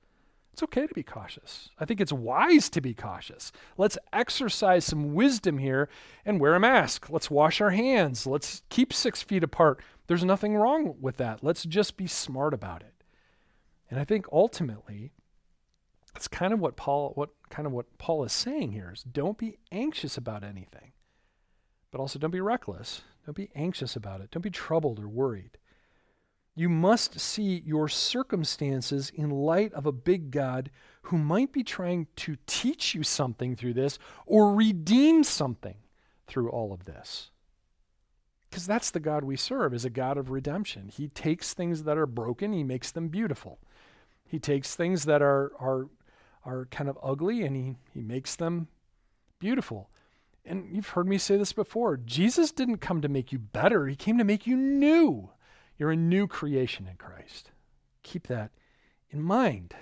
It's 0.52 0.62
okay 0.64 0.86
to 0.86 0.94
be 0.94 1.02
cautious. 1.02 1.70
I 1.78 1.84
think 1.84 2.00
it's 2.00 2.12
wise 2.12 2.68
to 2.70 2.80
be 2.80 2.92
cautious. 2.92 3.52
Let's 3.78 3.98
exercise 4.12 4.84
some 4.84 5.14
wisdom 5.14 5.58
here 5.58 5.88
and 6.24 6.40
wear 6.40 6.54
a 6.54 6.60
mask. 6.60 7.08
Let's 7.08 7.30
wash 7.30 7.60
our 7.60 7.70
hands. 7.70 8.26
Let's 8.26 8.62
keep 8.68 8.92
six 8.92 9.22
feet 9.22 9.44
apart. 9.44 9.80
There's 10.06 10.24
nothing 10.24 10.56
wrong 10.56 10.96
with 11.00 11.16
that. 11.18 11.44
Let's 11.44 11.64
just 11.64 11.96
be 11.96 12.06
smart 12.06 12.52
about 12.52 12.82
it. 12.82 12.94
And 13.88 13.98
I 13.98 14.04
think 14.04 14.26
ultimately, 14.32 15.12
that's 16.12 16.28
kind 16.28 16.52
of 16.52 16.60
what 16.60 16.76
Paul 16.76 17.12
what 17.14 17.30
kind 17.48 17.66
of 17.66 17.72
what 17.72 17.98
Paul 17.98 18.24
is 18.24 18.32
saying 18.32 18.72
here 18.72 18.90
is 18.92 19.02
don't 19.02 19.38
be 19.38 19.56
anxious 19.70 20.16
about 20.16 20.44
anything. 20.44 20.92
But 21.90 22.00
also 22.00 22.18
don't 22.18 22.30
be 22.30 22.40
reckless. 22.40 23.02
Don't 23.24 23.36
be 23.36 23.50
anxious 23.54 23.96
about 23.96 24.20
it. 24.20 24.30
Don't 24.30 24.42
be 24.42 24.50
troubled 24.50 24.98
or 24.98 25.08
worried. 25.08 25.58
You 26.54 26.68
must 26.68 27.18
see 27.18 27.62
your 27.64 27.88
circumstances 27.88 29.10
in 29.14 29.30
light 29.30 29.72
of 29.72 29.86
a 29.86 29.92
big 29.92 30.30
God 30.30 30.70
who 31.02 31.16
might 31.16 31.52
be 31.52 31.62
trying 31.62 32.08
to 32.16 32.36
teach 32.46 32.94
you 32.94 33.02
something 33.02 33.56
through 33.56 33.74
this 33.74 33.98
or 34.26 34.54
redeem 34.54 35.24
something 35.24 35.76
through 36.26 36.50
all 36.50 36.72
of 36.72 36.84
this. 36.84 37.30
Because 38.48 38.66
that's 38.66 38.90
the 38.90 39.00
God 39.00 39.22
we 39.22 39.36
serve, 39.36 39.72
is 39.72 39.84
a 39.84 39.90
God 39.90 40.18
of 40.18 40.30
redemption. 40.30 40.88
He 40.88 41.08
takes 41.08 41.54
things 41.54 41.84
that 41.84 41.96
are 41.96 42.06
broken, 42.06 42.52
he 42.52 42.64
makes 42.64 42.90
them 42.90 43.08
beautiful. 43.08 43.58
He 44.24 44.38
takes 44.38 44.74
things 44.74 45.04
that 45.04 45.22
are 45.22 45.52
are 45.60 45.88
are 46.44 46.66
kind 46.66 46.88
of 46.88 46.98
ugly 47.02 47.42
and 47.42 47.54
he, 47.54 47.76
he 47.92 48.00
makes 48.00 48.36
them 48.36 48.68
beautiful. 49.38 49.90
And 50.44 50.74
you've 50.74 50.88
heard 50.88 51.06
me 51.06 51.18
say 51.18 51.36
this 51.36 51.52
before. 51.52 51.98
Jesus 51.98 52.50
didn't 52.50 52.78
come 52.78 53.02
to 53.02 53.08
make 53.08 53.32
you 53.32 53.38
better, 53.38 53.86
he 53.86 53.96
came 53.96 54.18
to 54.18 54.24
make 54.24 54.46
you 54.46 54.56
new. 54.56 55.30
You're 55.80 55.92
a 55.92 55.96
new 55.96 56.26
creation 56.26 56.86
in 56.86 56.96
Christ. 56.96 57.52
Keep 58.02 58.26
that 58.26 58.50
in 59.08 59.22
mind. 59.22 59.74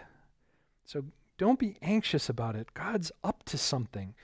So 0.86 1.06
don't 1.38 1.58
be 1.58 1.76
anxious 1.82 2.28
about 2.28 2.54
it. 2.54 2.72
God's 2.72 3.10
up 3.24 3.42
to 3.46 3.58
something 3.58 4.14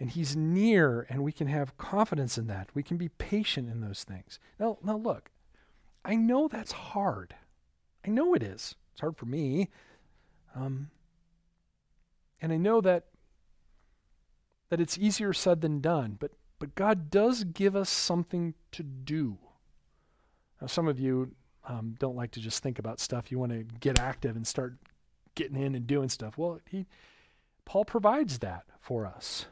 and 0.00 0.10
he's 0.10 0.34
near 0.34 1.06
and 1.08 1.22
we 1.22 1.30
can 1.30 1.46
have 1.46 1.78
confidence 1.78 2.36
in 2.36 2.48
that. 2.48 2.70
We 2.74 2.82
can 2.82 2.96
be 2.96 3.08
patient 3.08 3.70
in 3.70 3.80
those 3.80 4.02
things. 4.02 4.40
Now, 4.58 4.78
now 4.82 4.96
look. 4.96 5.30
I 6.04 6.16
know 6.16 6.48
that's 6.48 6.72
hard. 6.72 7.36
I 8.04 8.10
know 8.10 8.34
it 8.34 8.42
is. 8.42 8.74
It's 8.90 9.00
hard 9.00 9.16
for 9.16 9.26
me. 9.26 9.68
Um, 10.56 10.90
and 12.40 12.52
I 12.52 12.56
know 12.56 12.80
that 12.80 13.04
that 14.70 14.80
it's 14.80 14.98
easier 14.98 15.32
said 15.32 15.60
than 15.60 15.80
done, 15.80 16.16
but 16.18 16.32
but 16.58 16.74
God 16.74 17.10
does 17.10 17.44
give 17.44 17.76
us 17.76 17.90
something 17.90 18.54
to 18.72 18.82
do. 18.82 19.38
Now, 20.62 20.68
some 20.68 20.86
of 20.86 21.00
you 21.00 21.32
um, 21.64 21.96
don't 21.98 22.14
like 22.14 22.30
to 22.30 22.40
just 22.40 22.62
think 22.62 22.78
about 22.78 23.00
stuff. 23.00 23.32
You 23.32 23.38
want 23.40 23.50
to 23.50 23.64
get 23.80 23.98
active 23.98 24.36
and 24.36 24.46
start 24.46 24.76
getting 25.34 25.60
in 25.60 25.74
and 25.74 25.88
doing 25.88 26.08
stuff. 26.08 26.38
Well, 26.38 26.60
he, 26.70 26.86
Paul 27.64 27.84
provides 27.84 28.38
that 28.38 28.62
for 28.80 29.04
us. 29.04 29.46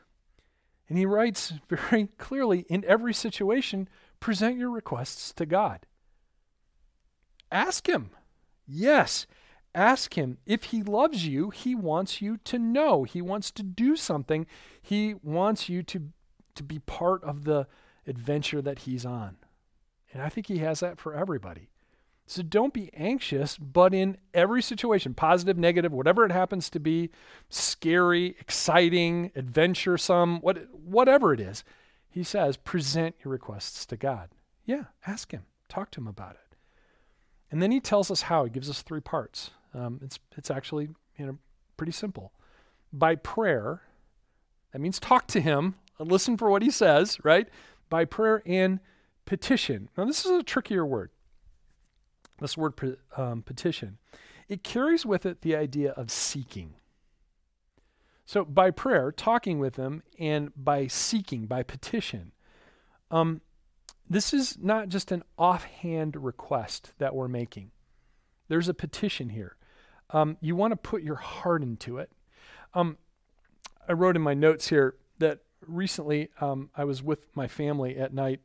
And 0.88 0.96
he 0.96 1.04
writes 1.04 1.54
very 1.68 2.06
clearly 2.16 2.64
in 2.68 2.84
every 2.84 3.12
situation, 3.12 3.88
present 4.20 4.56
your 4.56 4.70
requests 4.70 5.32
to 5.32 5.46
God. 5.46 5.84
Ask 7.50 7.88
Him. 7.88 8.10
Yes, 8.64 9.26
ask 9.74 10.14
Him. 10.14 10.38
If 10.46 10.64
He 10.64 10.84
loves 10.84 11.26
you, 11.26 11.50
He 11.50 11.74
wants 11.74 12.22
you 12.22 12.36
to 12.44 12.56
know. 12.56 13.02
He 13.02 13.20
wants 13.20 13.50
to 13.52 13.64
do 13.64 13.96
something. 13.96 14.46
He 14.80 15.14
wants 15.24 15.68
you 15.68 15.82
to, 15.82 16.10
to 16.54 16.62
be 16.62 16.78
part 16.78 17.24
of 17.24 17.42
the 17.42 17.66
adventure 18.06 18.62
that 18.62 18.80
He's 18.80 19.04
on. 19.04 19.38
And 20.12 20.22
I 20.22 20.28
think 20.28 20.46
he 20.46 20.58
has 20.58 20.80
that 20.80 20.98
for 20.98 21.14
everybody. 21.14 21.68
So 22.26 22.42
don't 22.42 22.72
be 22.72 22.90
anxious, 22.94 23.58
but 23.58 23.92
in 23.92 24.16
every 24.32 24.62
situation, 24.62 25.14
positive, 25.14 25.58
negative, 25.58 25.92
whatever 25.92 26.24
it 26.24 26.30
happens 26.30 26.70
to 26.70 26.78
be, 26.78 27.10
scary, 27.48 28.36
exciting, 28.38 29.32
adventuresome, 29.34 30.40
what, 30.40 30.68
whatever 30.72 31.32
it 31.32 31.40
is, 31.40 31.64
he 32.08 32.22
says, 32.22 32.56
present 32.56 33.16
your 33.24 33.32
requests 33.32 33.84
to 33.86 33.96
God. 33.96 34.28
Yeah, 34.64 34.84
ask 35.06 35.32
him. 35.32 35.42
Talk 35.68 35.90
to 35.92 36.00
him 36.00 36.06
about 36.06 36.32
it. 36.32 36.56
And 37.50 37.60
then 37.60 37.72
he 37.72 37.80
tells 37.80 38.12
us 38.12 38.22
how. 38.22 38.44
He 38.44 38.50
gives 38.50 38.70
us 38.70 38.82
three 38.82 39.00
parts. 39.00 39.50
Um, 39.74 39.98
it's, 40.00 40.20
it's 40.36 40.52
actually 40.52 40.90
you 41.18 41.26
know, 41.26 41.38
pretty 41.76 41.92
simple. 41.92 42.32
By 42.92 43.16
prayer, 43.16 43.82
that 44.72 44.80
means 44.80 45.00
talk 45.00 45.26
to 45.28 45.40
him, 45.40 45.74
listen 45.98 46.36
for 46.36 46.48
what 46.48 46.62
he 46.62 46.70
says, 46.70 47.18
right? 47.24 47.48
By 47.88 48.04
prayer 48.04 48.42
and 48.46 48.78
petition. 49.24 49.88
Now, 49.96 50.04
this 50.04 50.24
is 50.24 50.32
a 50.32 50.42
trickier 50.42 50.84
word. 50.84 51.10
This 52.40 52.56
word 52.56 52.98
um, 53.16 53.42
petition. 53.42 53.98
It 54.48 54.64
carries 54.64 55.04
with 55.04 55.26
it 55.26 55.42
the 55.42 55.54
idea 55.54 55.92
of 55.92 56.10
seeking. 56.10 56.74
So, 58.24 58.44
by 58.44 58.70
prayer, 58.70 59.12
talking 59.12 59.58
with 59.58 59.74
them, 59.74 60.02
and 60.18 60.52
by 60.56 60.86
seeking, 60.86 61.46
by 61.46 61.62
petition, 61.62 62.32
um, 63.10 63.40
this 64.08 64.32
is 64.32 64.58
not 64.58 64.88
just 64.88 65.12
an 65.12 65.22
offhand 65.38 66.16
request 66.16 66.92
that 66.98 67.14
we're 67.14 67.28
making. 67.28 67.70
There's 68.48 68.68
a 68.68 68.74
petition 68.74 69.30
here. 69.30 69.56
Um, 70.10 70.36
you 70.40 70.56
want 70.56 70.72
to 70.72 70.76
put 70.76 71.02
your 71.02 71.16
heart 71.16 71.62
into 71.62 71.98
it. 71.98 72.10
Um, 72.74 72.98
I 73.88 73.92
wrote 73.92 74.16
in 74.16 74.22
my 74.22 74.34
notes 74.34 74.68
here 74.68 74.96
that 75.18 75.40
recently 75.66 76.30
um, 76.40 76.70
I 76.76 76.84
was 76.84 77.02
with 77.02 77.20
my 77.34 77.46
family 77.46 77.96
at 77.96 78.12
night 78.12 78.40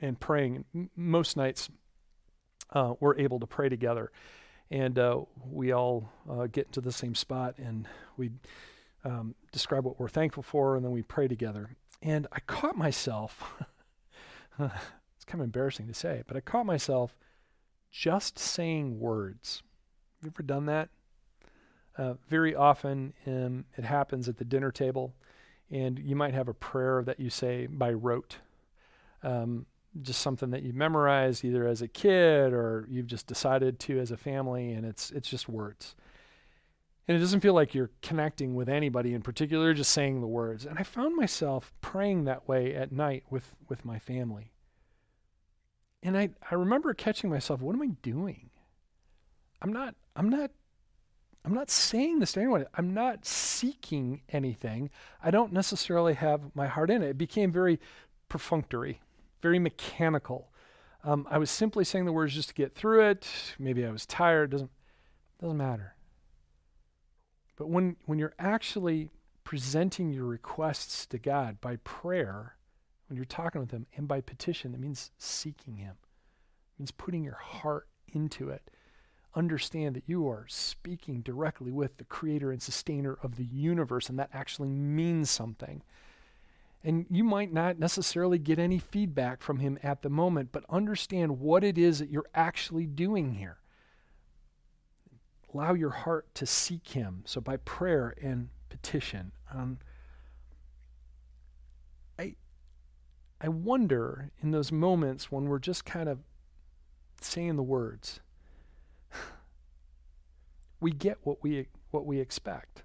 and 0.00 0.18
praying. 0.18 0.64
Most 0.96 1.36
nights 1.36 1.68
uh, 2.72 2.94
we're 3.00 3.18
able 3.18 3.40
to 3.40 3.46
pray 3.46 3.68
together, 3.68 4.10
and 4.70 4.98
uh, 4.98 5.20
we 5.44 5.72
all 5.72 6.10
uh, 6.28 6.46
get 6.46 6.66
into 6.66 6.80
the 6.80 6.92
same 6.92 7.14
spot 7.14 7.54
and 7.58 7.88
we 8.16 8.30
um, 9.04 9.34
describe 9.52 9.84
what 9.84 9.98
we're 9.98 10.08
thankful 10.08 10.42
for, 10.42 10.76
and 10.76 10.84
then 10.84 10.92
we 10.92 11.02
pray 11.02 11.28
together. 11.28 11.76
And 12.02 12.26
I 12.32 12.40
caught 12.40 12.76
myself. 12.76 13.42
it's 14.58 15.24
kind 15.26 15.40
of 15.40 15.44
embarrassing 15.44 15.86
to 15.88 15.94
say, 15.94 16.22
but 16.26 16.36
I 16.36 16.40
caught 16.40 16.66
myself 16.66 17.16
just 17.90 18.38
saying 18.38 18.98
words. 19.00 19.62
Have 20.18 20.26
you 20.26 20.32
ever 20.34 20.42
done 20.42 20.66
that? 20.66 20.90
Uh, 21.96 22.14
very 22.28 22.54
often 22.54 23.12
um, 23.26 23.64
it 23.76 23.84
happens 23.84 24.28
at 24.28 24.36
the 24.38 24.44
dinner 24.44 24.70
table, 24.70 25.14
and 25.70 25.98
you 25.98 26.16
might 26.16 26.34
have 26.34 26.48
a 26.48 26.54
prayer 26.54 27.02
that 27.04 27.20
you 27.20 27.30
say 27.30 27.66
by 27.66 27.92
rote. 27.92 28.38
Um, 29.22 29.66
just 30.02 30.20
something 30.20 30.50
that 30.50 30.62
you 30.62 30.72
memorized 30.72 31.44
either 31.44 31.66
as 31.66 31.82
a 31.82 31.88
kid 31.88 32.52
or 32.52 32.86
you've 32.88 33.06
just 33.06 33.26
decided 33.26 33.78
to 33.80 33.98
as 33.98 34.10
a 34.10 34.16
family, 34.16 34.72
and 34.72 34.86
it's 34.86 35.10
it's 35.10 35.28
just 35.28 35.48
words. 35.48 35.94
And 37.08 37.16
it 37.16 37.20
doesn't 37.20 37.40
feel 37.40 37.54
like 37.54 37.74
you're 37.74 37.90
connecting 38.02 38.54
with 38.54 38.68
anybody 38.68 39.14
in 39.14 39.22
particular, 39.22 39.74
just 39.74 39.90
saying 39.90 40.20
the 40.20 40.28
words. 40.28 40.64
And 40.64 40.78
I 40.78 40.84
found 40.84 41.16
myself 41.16 41.72
praying 41.80 42.22
that 42.24 42.46
way 42.46 42.72
at 42.72 42.92
night 42.92 43.24
with, 43.28 43.56
with 43.68 43.84
my 43.84 43.98
family. 43.98 44.52
And 46.04 46.16
I, 46.16 46.30
I 46.48 46.54
remember 46.54 46.94
catching 46.94 47.28
myself, 47.28 47.60
what 47.60 47.74
am 47.74 47.82
I 47.82 47.88
doing? 48.00 48.50
I'm 49.60 49.72
not, 49.72 49.96
I'm 50.14 50.28
not, 50.28 50.52
I'm 51.44 51.52
not 51.52 51.68
saying 51.68 52.20
this 52.20 52.34
to 52.34 52.40
anyone. 52.40 52.66
I'm 52.74 52.94
not 52.94 53.26
seeking 53.26 54.22
anything. 54.28 54.88
I 55.20 55.32
don't 55.32 55.52
necessarily 55.52 56.14
have 56.14 56.54
my 56.54 56.68
heart 56.68 56.90
in 56.90 57.02
it. 57.02 57.08
It 57.08 57.18
became 57.18 57.50
very 57.50 57.80
perfunctory, 58.28 59.00
very 59.40 59.58
mechanical. 59.58 60.50
Um, 61.02 61.26
I 61.30 61.38
was 61.38 61.50
simply 61.50 61.84
saying 61.84 62.04
the 62.04 62.12
words 62.12 62.34
just 62.34 62.48
to 62.48 62.54
get 62.54 62.74
through 62.74 63.06
it. 63.08 63.26
Maybe 63.58 63.84
I 63.84 63.90
was 63.90 64.06
tired. 64.06 64.50
Doesn't 64.50 64.70
doesn't 65.40 65.56
matter. 65.56 65.94
But 67.56 67.68
when, 67.68 67.96
when 68.06 68.18
you're 68.18 68.34
actually 68.38 69.10
presenting 69.44 70.12
your 70.12 70.24
requests 70.24 71.06
to 71.06 71.18
God 71.18 71.60
by 71.60 71.76
prayer, 71.76 72.56
when 73.06 73.16
you're 73.16 73.24
talking 73.24 73.60
with 73.60 73.70
Him, 73.70 73.86
and 73.96 74.06
by 74.06 74.20
petition, 74.20 74.72
that 74.72 74.80
means 74.80 75.10
seeking 75.18 75.76
Him. 75.76 75.96
It 76.00 76.80
means 76.80 76.90
putting 76.90 77.24
your 77.24 77.34
heart 77.34 77.86
into 78.12 78.48
it. 78.48 78.70
Understand 79.34 79.94
that 79.96 80.04
you 80.06 80.28
are 80.28 80.46
speaking 80.48 81.20
directly 81.20 81.70
with 81.70 81.96
the 81.98 82.04
creator 82.04 82.50
and 82.50 82.62
sustainer 82.62 83.18
of 83.22 83.36
the 83.36 83.44
universe, 83.44 84.08
and 84.08 84.18
that 84.18 84.30
actually 84.32 84.70
means 84.70 85.30
something. 85.30 85.82
And 86.82 87.06
you 87.10 87.24
might 87.24 87.52
not 87.52 87.78
necessarily 87.78 88.38
get 88.38 88.58
any 88.58 88.78
feedback 88.78 89.42
from 89.42 89.58
him 89.58 89.78
at 89.82 90.02
the 90.02 90.08
moment, 90.08 90.50
but 90.50 90.64
understand 90.70 91.38
what 91.38 91.62
it 91.62 91.76
is 91.76 91.98
that 91.98 92.10
you're 92.10 92.30
actually 92.34 92.86
doing 92.86 93.34
here 93.34 93.60
allow 95.54 95.74
your 95.74 95.90
heart 95.90 96.34
to 96.34 96.46
seek 96.46 96.88
Him. 96.88 97.22
So 97.26 97.40
by 97.40 97.56
prayer 97.58 98.14
and 98.22 98.48
petition. 98.68 99.32
Um, 99.52 99.78
I, 102.18 102.34
I 103.40 103.48
wonder 103.48 104.30
in 104.42 104.50
those 104.50 104.70
moments 104.70 105.30
when 105.30 105.46
we're 105.46 105.58
just 105.58 105.84
kind 105.84 106.08
of 106.08 106.20
saying 107.20 107.56
the 107.56 107.62
words, 107.62 108.20
we 110.80 110.92
get 110.92 111.18
what 111.22 111.42
we 111.42 111.66
what 111.90 112.06
we 112.06 112.20
expect. 112.20 112.84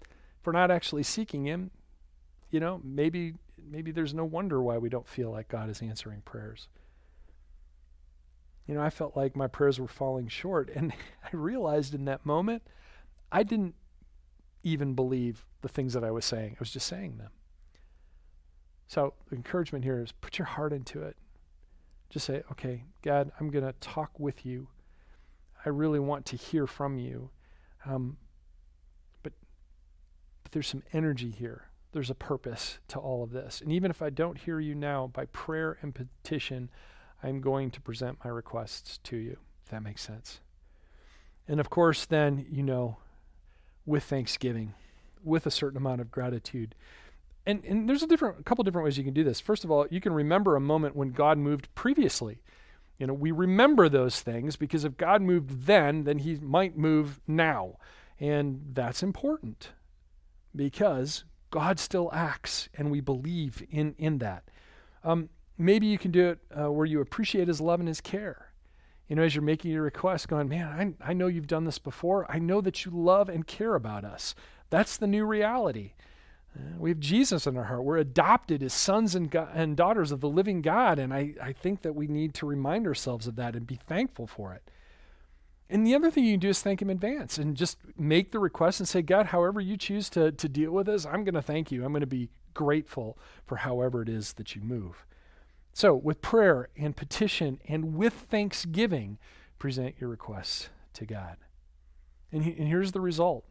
If 0.00 0.46
we're 0.46 0.52
not 0.52 0.70
actually 0.70 1.04
seeking 1.04 1.46
Him, 1.46 1.70
you 2.50 2.60
know, 2.60 2.80
maybe 2.84 3.34
maybe 3.68 3.90
there's 3.90 4.14
no 4.14 4.24
wonder 4.24 4.62
why 4.62 4.78
we 4.78 4.88
don't 4.88 5.08
feel 5.08 5.30
like 5.30 5.48
God 5.48 5.68
is 5.70 5.82
answering 5.82 6.22
prayers 6.22 6.68
you 8.66 8.74
know, 8.74 8.82
I 8.82 8.90
felt 8.90 9.16
like 9.16 9.36
my 9.36 9.46
prayers 9.46 9.78
were 9.78 9.88
falling 9.88 10.28
short. 10.28 10.70
And 10.74 10.92
I 11.24 11.28
realized 11.32 11.94
in 11.94 12.04
that 12.06 12.26
moment, 12.26 12.62
I 13.30 13.42
didn't 13.42 13.74
even 14.62 14.94
believe 14.94 15.46
the 15.62 15.68
things 15.68 15.92
that 15.92 16.04
I 16.04 16.10
was 16.10 16.24
saying. 16.24 16.52
I 16.52 16.60
was 16.60 16.72
just 16.72 16.86
saying 16.86 17.18
them. 17.18 17.30
So 18.88 19.14
the 19.30 19.36
encouragement 19.36 19.84
here 19.84 20.00
is 20.00 20.12
put 20.12 20.38
your 20.38 20.46
heart 20.46 20.72
into 20.72 21.02
it. 21.02 21.16
Just 22.08 22.26
say, 22.26 22.42
okay, 22.52 22.84
God, 23.02 23.32
I'm 23.38 23.50
going 23.50 23.64
to 23.64 23.74
talk 23.80 24.18
with 24.18 24.46
you. 24.46 24.68
I 25.64 25.70
really 25.70 25.98
want 25.98 26.24
to 26.26 26.36
hear 26.36 26.66
from 26.66 26.98
you. 26.98 27.30
Um, 27.84 28.16
but, 29.24 29.32
but 30.42 30.52
there's 30.52 30.68
some 30.68 30.84
energy 30.92 31.30
here. 31.30 31.68
There's 31.92 32.10
a 32.10 32.14
purpose 32.14 32.78
to 32.88 32.98
all 32.98 33.22
of 33.22 33.30
this. 33.30 33.60
And 33.60 33.72
even 33.72 33.90
if 33.90 34.02
I 34.02 34.10
don't 34.10 34.38
hear 34.38 34.60
you 34.60 34.74
now, 34.74 35.06
by 35.06 35.26
prayer 35.26 35.78
and 35.80 35.94
petition, 35.94 36.70
I'm 37.22 37.40
going 37.40 37.70
to 37.70 37.80
present 37.80 38.18
my 38.24 38.30
requests 38.30 38.98
to 39.04 39.16
you, 39.16 39.38
if 39.64 39.70
that 39.70 39.82
makes 39.82 40.02
sense. 40.02 40.40
And 41.48 41.60
of 41.60 41.70
course, 41.70 42.04
then, 42.04 42.46
you 42.50 42.62
know, 42.62 42.98
with 43.84 44.04
thanksgiving, 44.04 44.74
with 45.22 45.46
a 45.46 45.50
certain 45.50 45.76
amount 45.76 46.00
of 46.00 46.10
gratitude. 46.10 46.74
And, 47.46 47.64
and 47.64 47.88
there's 47.88 48.02
a 48.02 48.06
different 48.06 48.40
a 48.40 48.42
couple 48.42 48.64
different 48.64 48.84
ways 48.84 48.98
you 48.98 49.04
can 49.04 49.14
do 49.14 49.24
this. 49.24 49.40
First 49.40 49.64
of 49.64 49.70
all, 49.70 49.86
you 49.88 50.00
can 50.00 50.12
remember 50.12 50.56
a 50.56 50.60
moment 50.60 50.96
when 50.96 51.10
God 51.10 51.38
moved 51.38 51.72
previously. 51.74 52.42
You 52.98 53.06
know, 53.06 53.14
we 53.14 53.30
remember 53.30 53.88
those 53.88 54.20
things 54.20 54.56
because 54.56 54.84
if 54.84 54.96
God 54.96 55.22
moved 55.22 55.66
then, 55.66 56.04
then 56.04 56.18
he 56.18 56.36
might 56.36 56.76
move 56.76 57.20
now. 57.26 57.76
And 58.18 58.70
that's 58.72 59.02
important 59.02 59.70
because 60.54 61.24
God 61.50 61.78
still 61.78 62.10
acts 62.12 62.68
and 62.74 62.90
we 62.90 63.00
believe 63.00 63.62
in, 63.70 63.94
in 63.98 64.18
that. 64.18 64.44
Um, 65.04 65.28
maybe 65.56 65.86
you 65.86 65.98
can 65.98 66.10
do 66.10 66.28
it 66.30 66.38
uh, 66.58 66.70
where 66.70 66.86
you 66.86 67.00
appreciate 67.00 67.48
his 67.48 67.60
love 67.60 67.80
and 67.80 67.88
his 67.88 68.00
care. 68.00 68.52
You 69.08 69.16
know, 69.16 69.22
as 69.22 69.34
you're 69.34 69.42
making 69.42 69.70
your 69.70 69.82
request, 69.82 70.28
going, 70.28 70.48
man, 70.48 70.96
I, 71.00 71.10
I 71.10 71.12
know 71.12 71.28
you've 71.28 71.46
done 71.46 71.64
this 71.64 71.78
before. 71.78 72.26
I 72.28 72.38
know 72.40 72.60
that 72.60 72.84
you 72.84 72.90
love 72.90 73.28
and 73.28 73.46
care 73.46 73.76
about 73.76 74.04
us. 74.04 74.34
That's 74.68 74.96
the 74.96 75.06
new 75.06 75.24
reality. 75.24 75.92
Uh, 76.56 76.78
we 76.78 76.90
have 76.90 76.98
Jesus 76.98 77.46
in 77.46 77.56
our 77.56 77.64
heart. 77.64 77.84
We're 77.84 77.98
adopted 77.98 78.62
as 78.64 78.72
sons 78.72 79.14
and, 79.14 79.30
go- 79.30 79.48
and 79.54 79.76
daughters 79.76 80.10
of 80.10 80.20
the 80.20 80.28
living 80.28 80.60
God. 80.60 80.98
And 80.98 81.14
I, 81.14 81.34
I 81.40 81.52
think 81.52 81.82
that 81.82 81.94
we 81.94 82.08
need 82.08 82.34
to 82.34 82.46
remind 82.46 82.86
ourselves 82.86 83.28
of 83.28 83.36
that 83.36 83.54
and 83.54 83.66
be 83.66 83.78
thankful 83.86 84.26
for 84.26 84.54
it. 84.54 84.68
And 85.68 85.86
the 85.86 85.94
other 85.94 86.10
thing 86.10 86.24
you 86.24 86.34
can 86.34 86.40
do 86.40 86.48
is 86.50 86.62
thank 86.62 86.80
Him 86.80 86.90
in 86.90 86.96
advance 86.96 87.38
and 87.38 87.56
just 87.56 87.78
make 87.96 88.30
the 88.30 88.38
request 88.38 88.78
and 88.78 88.88
say, 88.88 89.02
God, 89.02 89.26
however 89.26 89.60
you 89.60 89.76
choose 89.76 90.08
to, 90.10 90.30
to 90.30 90.48
deal 90.48 90.70
with 90.70 90.86
this, 90.86 91.04
I'm 91.04 91.24
going 91.24 91.34
to 91.34 91.42
thank 91.42 91.72
you. 91.72 91.84
I'm 91.84 91.92
going 91.92 92.00
to 92.00 92.06
be 92.06 92.30
grateful 92.54 93.18
for 93.44 93.56
however 93.56 94.02
it 94.02 94.08
is 94.08 94.34
that 94.34 94.54
you 94.54 94.62
move. 94.62 95.04
So, 95.72 95.94
with 95.94 96.22
prayer 96.22 96.68
and 96.76 96.96
petition 96.96 97.60
and 97.68 97.96
with 97.96 98.14
thanksgiving, 98.14 99.18
present 99.58 99.96
your 99.98 100.08
requests 100.08 100.70
to 100.94 101.04
God. 101.04 101.36
And, 102.32 102.44
he, 102.44 102.52
and 102.52 102.68
here's 102.68 102.92
the 102.92 103.00
result. 103.00 103.44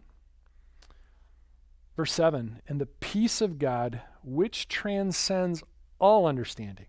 Verse 1.96 2.14
7 2.14 2.62
And 2.68 2.82
the 2.82 2.86
peace 2.86 3.42
of 3.42 3.60
God, 3.60 4.02
which 4.24 4.68
transcends 4.68 5.64
all 6.00 6.26
understanding, 6.26 6.88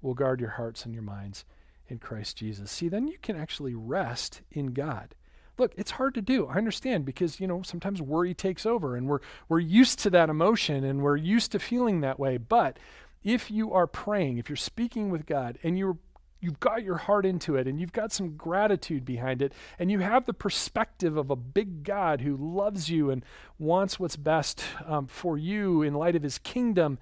will 0.00 0.14
guard 0.14 0.40
your 0.40 0.50
hearts 0.50 0.84
and 0.84 0.94
your 0.94 1.02
minds 1.02 1.44
in 1.88 1.98
Christ 1.98 2.36
Jesus. 2.36 2.70
See, 2.70 2.88
then 2.88 3.08
you 3.08 3.18
can 3.22 3.36
actually 3.36 3.74
rest 3.74 4.42
in 4.50 4.72
God. 4.72 5.14
Look, 5.58 5.72
it's 5.76 5.92
hard 5.92 6.14
to 6.14 6.22
do. 6.22 6.46
I 6.48 6.56
understand 6.56 7.04
because, 7.04 7.40
you 7.40 7.46
know, 7.46 7.62
sometimes 7.62 8.02
worry 8.02 8.34
takes 8.34 8.66
over 8.66 8.94
and 8.94 9.08
we're 9.08 9.20
we're 9.48 9.60
used 9.60 9.98
to 10.00 10.10
that 10.10 10.28
emotion 10.28 10.84
and 10.84 11.02
we're 11.02 11.16
used 11.16 11.52
to 11.52 11.58
feeling 11.58 12.00
that 12.00 12.18
way. 12.18 12.36
But 12.36 12.78
if 13.24 13.50
you 13.50 13.72
are 13.72 13.86
praying, 13.86 14.38
if 14.38 14.50
you're 14.50 14.56
speaking 14.56 15.10
with 15.10 15.24
God 15.24 15.58
and 15.62 15.78
you're 15.78 15.96
you've 16.40 16.60
got 16.60 16.82
your 16.82 16.98
heart 16.98 17.24
into 17.24 17.56
it 17.56 17.66
and 17.66 17.80
you've 17.80 17.92
got 17.92 18.12
some 18.12 18.36
gratitude 18.36 19.04
behind 19.04 19.40
it 19.40 19.54
and 19.78 19.90
you 19.90 20.00
have 20.00 20.26
the 20.26 20.34
perspective 20.34 21.16
of 21.16 21.30
a 21.30 21.36
big 21.36 21.82
God 21.82 22.20
who 22.20 22.36
loves 22.36 22.90
you 22.90 23.10
and 23.10 23.24
wants 23.58 23.98
what's 23.98 24.16
best 24.16 24.62
um, 24.84 25.06
for 25.06 25.38
you 25.38 25.80
in 25.80 25.94
light 25.94 26.14
of 26.14 26.22
his 26.22 26.38
kingdom, 26.38 26.98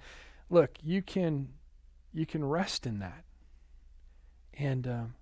look, 0.49 0.77
you 0.81 1.01
can 1.01 1.49
you 2.13 2.25
can 2.25 2.45
rest 2.45 2.87
in 2.87 2.99
that. 2.99 3.24
And 4.57 4.87
um, 4.87 5.15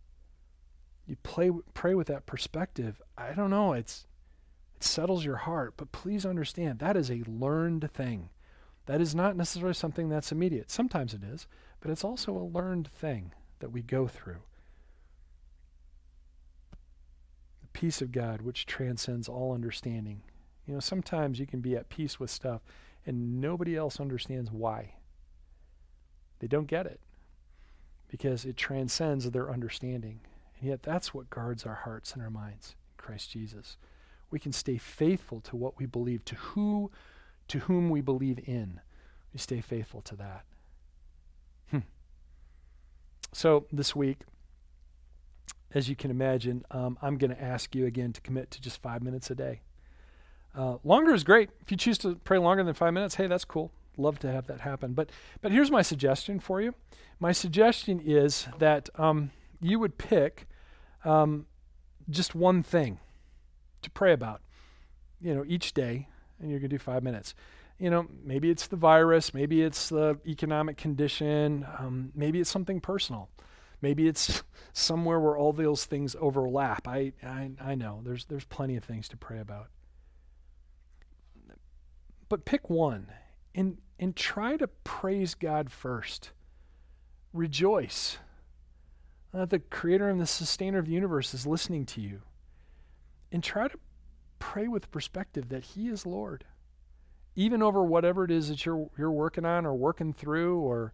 you 1.05 1.15
play, 1.23 1.51
pray 1.73 1.93
with 1.93 2.07
that 2.07 2.25
perspective, 2.25 3.01
I 3.17 3.33
don't 3.33 3.49
know, 3.49 3.73
it's, 3.73 4.05
it 4.75 4.83
settles 4.83 5.25
your 5.25 5.37
heart. 5.37 5.73
But 5.77 5.91
please 5.91 6.25
understand 6.25 6.79
that 6.79 6.97
is 6.97 7.09
a 7.09 7.23
learned 7.27 7.91
thing. 7.93 8.29
That 8.85 9.01
is 9.01 9.15
not 9.15 9.35
necessarily 9.35 9.73
something 9.73 10.09
that's 10.09 10.31
immediate. 10.31 10.69
Sometimes 10.69 11.13
it 11.13 11.23
is, 11.23 11.47
but 11.79 11.89
it's 11.89 12.03
also 12.03 12.33
a 12.33 12.43
learned 12.57 12.87
thing 12.87 13.31
that 13.59 13.71
we 13.71 13.81
go 13.81 14.07
through. 14.07 14.41
The 17.61 17.67
peace 17.71 18.01
of 18.01 18.11
God, 18.11 18.41
which 18.41 18.65
transcends 18.65 19.29
all 19.29 19.53
understanding. 19.53 20.21
You 20.65 20.73
know, 20.73 20.79
sometimes 20.79 21.39
you 21.39 21.45
can 21.47 21.61
be 21.61 21.75
at 21.75 21.89
peace 21.89 22.19
with 22.19 22.29
stuff 22.29 22.61
and 23.05 23.41
nobody 23.41 23.75
else 23.75 23.99
understands 23.99 24.51
why. 24.51 24.95
They 26.39 26.47
don't 26.47 26.67
get 26.67 26.85
it 26.85 26.99
because 28.13 28.45
it 28.45 28.55
transcends 28.55 29.31
their 29.31 29.49
understanding. 29.49 30.19
And 30.59 30.69
yet, 30.69 30.83
that's 30.83 31.15
what 31.15 31.31
guards 31.31 31.65
our 31.65 31.73
hearts 31.73 32.13
and 32.13 32.21
our 32.21 32.29
minds 32.29 32.75
in 32.91 33.03
Christ 33.03 33.31
Jesus. 33.31 33.75
We 34.29 34.37
can 34.37 34.51
stay 34.53 34.77
faithful 34.77 35.41
to 35.41 35.55
what 35.55 35.79
we 35.79 35.87
believe, 35.87 36.23
to 36.25 36.35
who, 36.35 36.91
to 37.47 37.57
whom 37.61 37.89
we 37.89 38.01
believe 38.01 38.37
in. 38.45 38.81
We 39.33 39.39
stay 39.39 39.61
faithful 39.61 40.01
to 40.01 40.15
that. 40.17 40.45
Hmm. 41.71 41.79
So 43.31 43.65
this 43.71 43.95
week, 43.95 44.19
as 45.73 45.89
you 45.89 45.95
can 45.95 46.11
imagine, 46.11 46.65
um, 46.69 46.99
I'm 47.01 47.17
going 47.17 47.35
to 47.35 47.41
ask 47.41 47.73
you 47.73 47.87
again 47.87 48.13
to 48.13 48.21
commit 48.21 48.51
to 48.51 48.61
just 48.61 48.79
five 48.79 49.01
minutes 49.01 49.31
a 49.31 49.35
day. 49.35 49.61
Uh, 50.55 50.77
longer 50.83 51.15
is 51.15 51.23
great. 51.23 51.49
If 51.61 51.71
you 51.71 51.77
choose 51.77 51.97
to 51.97 52.13
pray 52.17 52.37
longer 52.37 52.63
than 52.63 52.75
five 52.75 52.93
minutes, 52.93 53.15
hey, 53.15 53.25
that's 53.25 53.43
cool. 53.43 53.71
Love 53.97 54.19
to 54.19 54.31
have 54.31 54.47
that 54.47 54.61
happen. 54.61 54.93
But 54.93 55.11
but 55.41 55.51
here's 55.51 55.71
my 55.71 55.81
suggestion 55.81 56.39
for 56.39 56.61
you. 56.61 56.73
My 57.19 57.31
suggestion 57.31 57.99
is 57.99 58.47
that 58.59 58.89
um, 58.95 59.31
you 59.61 59.79
would 59.79 59.97
pick 59.97 60.47
um, 61.05 61.45
just 62.09 62.33
one 62.35 62.63
thing 62.63 62.99
to 63.81 63.89
pray 63.89 64.13
about. 64.13 64.41
You 65.21 65.35
know, 65.35 65.45
each 65.47 65.73
day, 65.73 66.07
and 66.39 66.49
you're 66.49 66.59
gonna 66.59 66.69
do 66.69 66.79
five 66.79 67.03
minutes. 67.03 67.35
You 67.77 67.89
know, 67.89 68.07
maybe 68.23 68.49
it's 68.49 68.67
the 68.67 68.75
virus, 68.75 69.33
maybe 69.33 69.61
it's 69.61 69.89
the 69.89 70.19
economic 70.27 70.77
condition, 70.77 71.65
um, 71.79 72.11
maybe 72.15 72.39
it's 72.39 72.49
something 72.49 72.79
personal. 72.79 73.29
Maybe 73.81 74.07
it's 74.07 74.43
somewhere 74.73 75.19
where 75.19 75.37
all 75.37 75.53
those 75.53 75.85
things 75.85 76.15
overlap. 76.19 76.87
I, 76.87 77.11
I, 77.21 77.51
I 77.59 77.75
know 77.75 78.01
there's, 78.03 78.25
there's 78.25 78.45
plenty 78.45 78.77
of 78.77 78.83
things 78.83 79.09
to 79.09 79.17
pray 79.17 79.39
about. 79.39 79.67
But 82.29 82.45
pick 82.45 82.69
one 82.69 83.11
and, 83.55 83.77
and 83.99 84.15
try 84.15 84.57
to 84.57 84.67
praise 84.67 85.35
God 85.35 85.71
first. 85.71 86.31
Rejoice. 87.31 88.17
Uh, 89.33 89.45
the 89.45 89.59
creator 89.59 90.09
and 90.09 90.19
the 90.19 90.27
sustainer 90.27 90.79
of 90.79 90.85
the 90.85 90.91
universe 90.91 91.33
is 91.33 91.47
listening 91.47 91.85
to 91.87 92.01
you. 92.01 92.21
And 93.31 93.43
try 93.43 93.67
to 93.67 93.79
pray 94.39 94.67
with 94.67 94.91
perspective 94.91 95.49
that 95.49 95.63
He 95.63 95.87
is 95.87 96.05
Lord. 96.05 96.45
Even 97.35 97.63
over 97.63 97.83
whatever 97.83 98.23
it 98.23 98.31
is 98.31 98.49
that 98.49 98.65
you're, 98.65 98.89
you're 98.97 99.11
working 99.11 99.45
on 99.45 99.65
or 99.65 99.73
working 99.73 100.13
through 100.13 100.59
or, 100.59 100.93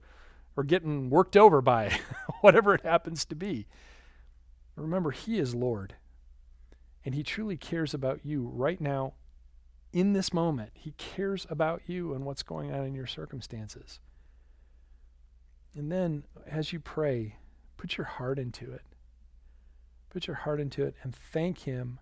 or 0.56 0.64
getting 0.64 1.10
worked 1.10 1.36
over 1.36 1.62
by, 1.62 2.00
whatever 2.42 2.74
it 2.74 2.82
happens 2.82 3.26
to 3.26 3.36
be. 3.36 3.68
Remember, 4.78 5.12
He 5.12 5.38
is 5.38 5.54
Lord. 5.54 5.96
And 7.04 7.14
He 7.14 7.24
truly 7.24 7.58
cares 7.58 7.94
about 7.94 8.26
you 8.26 8.48
right 8.48 8.80
now 8.80 9.14
in 9.92 10.14
this 10.14 10.34
moment. 10.34 10.72
He 10.74 10.92
cares 10.98 11.46
about 11.50 11.82
you 11.88 12.14
and 12.14 12.26
what's 12.26 12.44
going 12.44 12.72
on 12.72 12.86
in 12.86 12.94
your 12.94 13.08
circumstances. 13.08 14.00
And 15.76 15.92
then, 15.92 16.24
as 16.48 16.74
you 16.74 16.80
pray, 16.80 17.36
put 17.78 17.98
your 17.98 18.06
heart 18.06 18.40
into 18.40 18.72
it. 18.72 18.82
Put 20.10 20.28
your 20.28 20.38
heart 20.38 20.60
into 20.60 20.84
it 20.84 20.96
and 21.04 21.14
thank 21.14 21.60
Him 21.60 22.00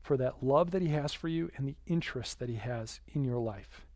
for 0.00 0.16
that 0.16 0.42
love 0.42 0.70
that 0.70 0.82
He 0.82 0.88
has 0.88 1.12
for 1.12 1.28
you 1.28 1.50
and 1.56 1.68
the 1.68 1.76
interest 1.86 2.38
that 2.38 2.48
He 2.48 2.56
has 2.56 3.00
in 3.12 3.24
your 3.24 3.38
life. 3.38 3.86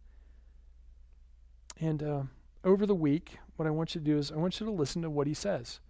And 1.81 2.03
uh, 2.03 2.23
over 2.65 2.87
the 2.87 2.95
week, 2.95 3.39
what 3.57 3.67
I 3.67 3.71
want 3.71 3.95
you 3.95 4.01
to 4.01 4.05
do 4.05 4.19
is 4.19 4.31
I 4.31 4.37
want 4.37 4.61
you 4.61 4.67
to 4.67 4.73
listen 4.73 5.03
to 5.03 5.11
what 5.11 5.27
He 5.27 5.35
says. 5.35 5.81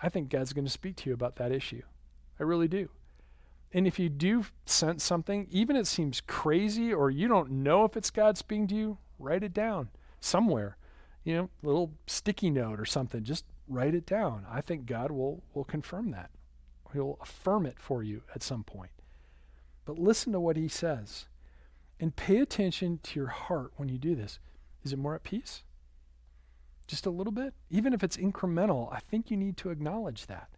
I 0.00 0.08
think 0.08 0.28
God's 0.28 0.52
going 0.52 0.64
to 0.64 0.70
speak 0.70 0.96
to 0.96 1.10
you 1.10 1.14
about 1.14 1.36
that 1.36 1.50
issue. 1.50 1.82
I 2.38 2.44
really 2.44 2.68
do. 2.68 2.88
And 3.72 3.86
if 3.86 3.98
you 3.98 4.08
do 4.08 4.46
sense 4.64 5.04
something, 5.04 5.46
even 5.50 5.76
it 5.76 5.86
seems 5.86 6.22
crazy 6.22 6.92
or 6.92 7.10
you 7.10 7.28
don't 7.28 7.50
know 7.50 7.84
if 7.84 7.96
it's 7.96 8.10
God 8.10 8.38
speaking 8.38 8.66
to 8.68 8.74
you, 8.74 8.98
write 9.18 9.42
it 9.42 9.52
down 9.52 9.90
somewhere. 10.20 10.76
You 11.24 11.36
know, 11.36 11.50
little 11.62 11.92
sticky 12.06 12.50
note 12.50 12.80
or 12.80 12.86
something. 12.86 13.22
Just 13.22 13.44
write 13.66 13.94
it 13.94 14.06
down. 14.06 14.46
I 14.50 14.62
think 14.62 14.86
God 14.86 15.10
will 15.10 15.42
will 15.52 15.64
confirm 15.64 16.10
that. 16.12 16.30
He'll 16.94 17.18
affirm 17.20 17.66
it 17.66 17.78
for 17.78 18.02
you 18.02 18.22
at 18.34 18.42
some 18.42 18.64
point. 18.64 18.92
But 19.84 19.98
listen 19.98 20.32
to 20.32 20.40
what 20.40 20.56
he 20.56 20.68
says. 20.68 21.26
And 22.00 22.16
pay 22.16 22.38
attention 22.38 23.00
to 23.02 23.20
your 23.20 23.28
heart 23.28 23.72
when 23.76 23.88
you 23.88 23.98
do 23.98 24.14
this. 24.14 24.38
Is 24.84 24.92
it 24.92 24.98
more 24.98 25.14
at 25.14 25.24
peace? 25.24 25.64
Just 26.86 27.04
a 27.04 27.10
little 27.10 27.32
bit? 27.32 27.52
Even 27.68 27.92
if 27.92 28.02
it's 28.02 28.16
incremental, 28.16 28.90
I 28.90 29.00
think 29.00 29.30
you 29.30 29.36
need 29.36 29.58
to 29.58 29.70
acknowledge 29.70 30.26
that 30.26 30.48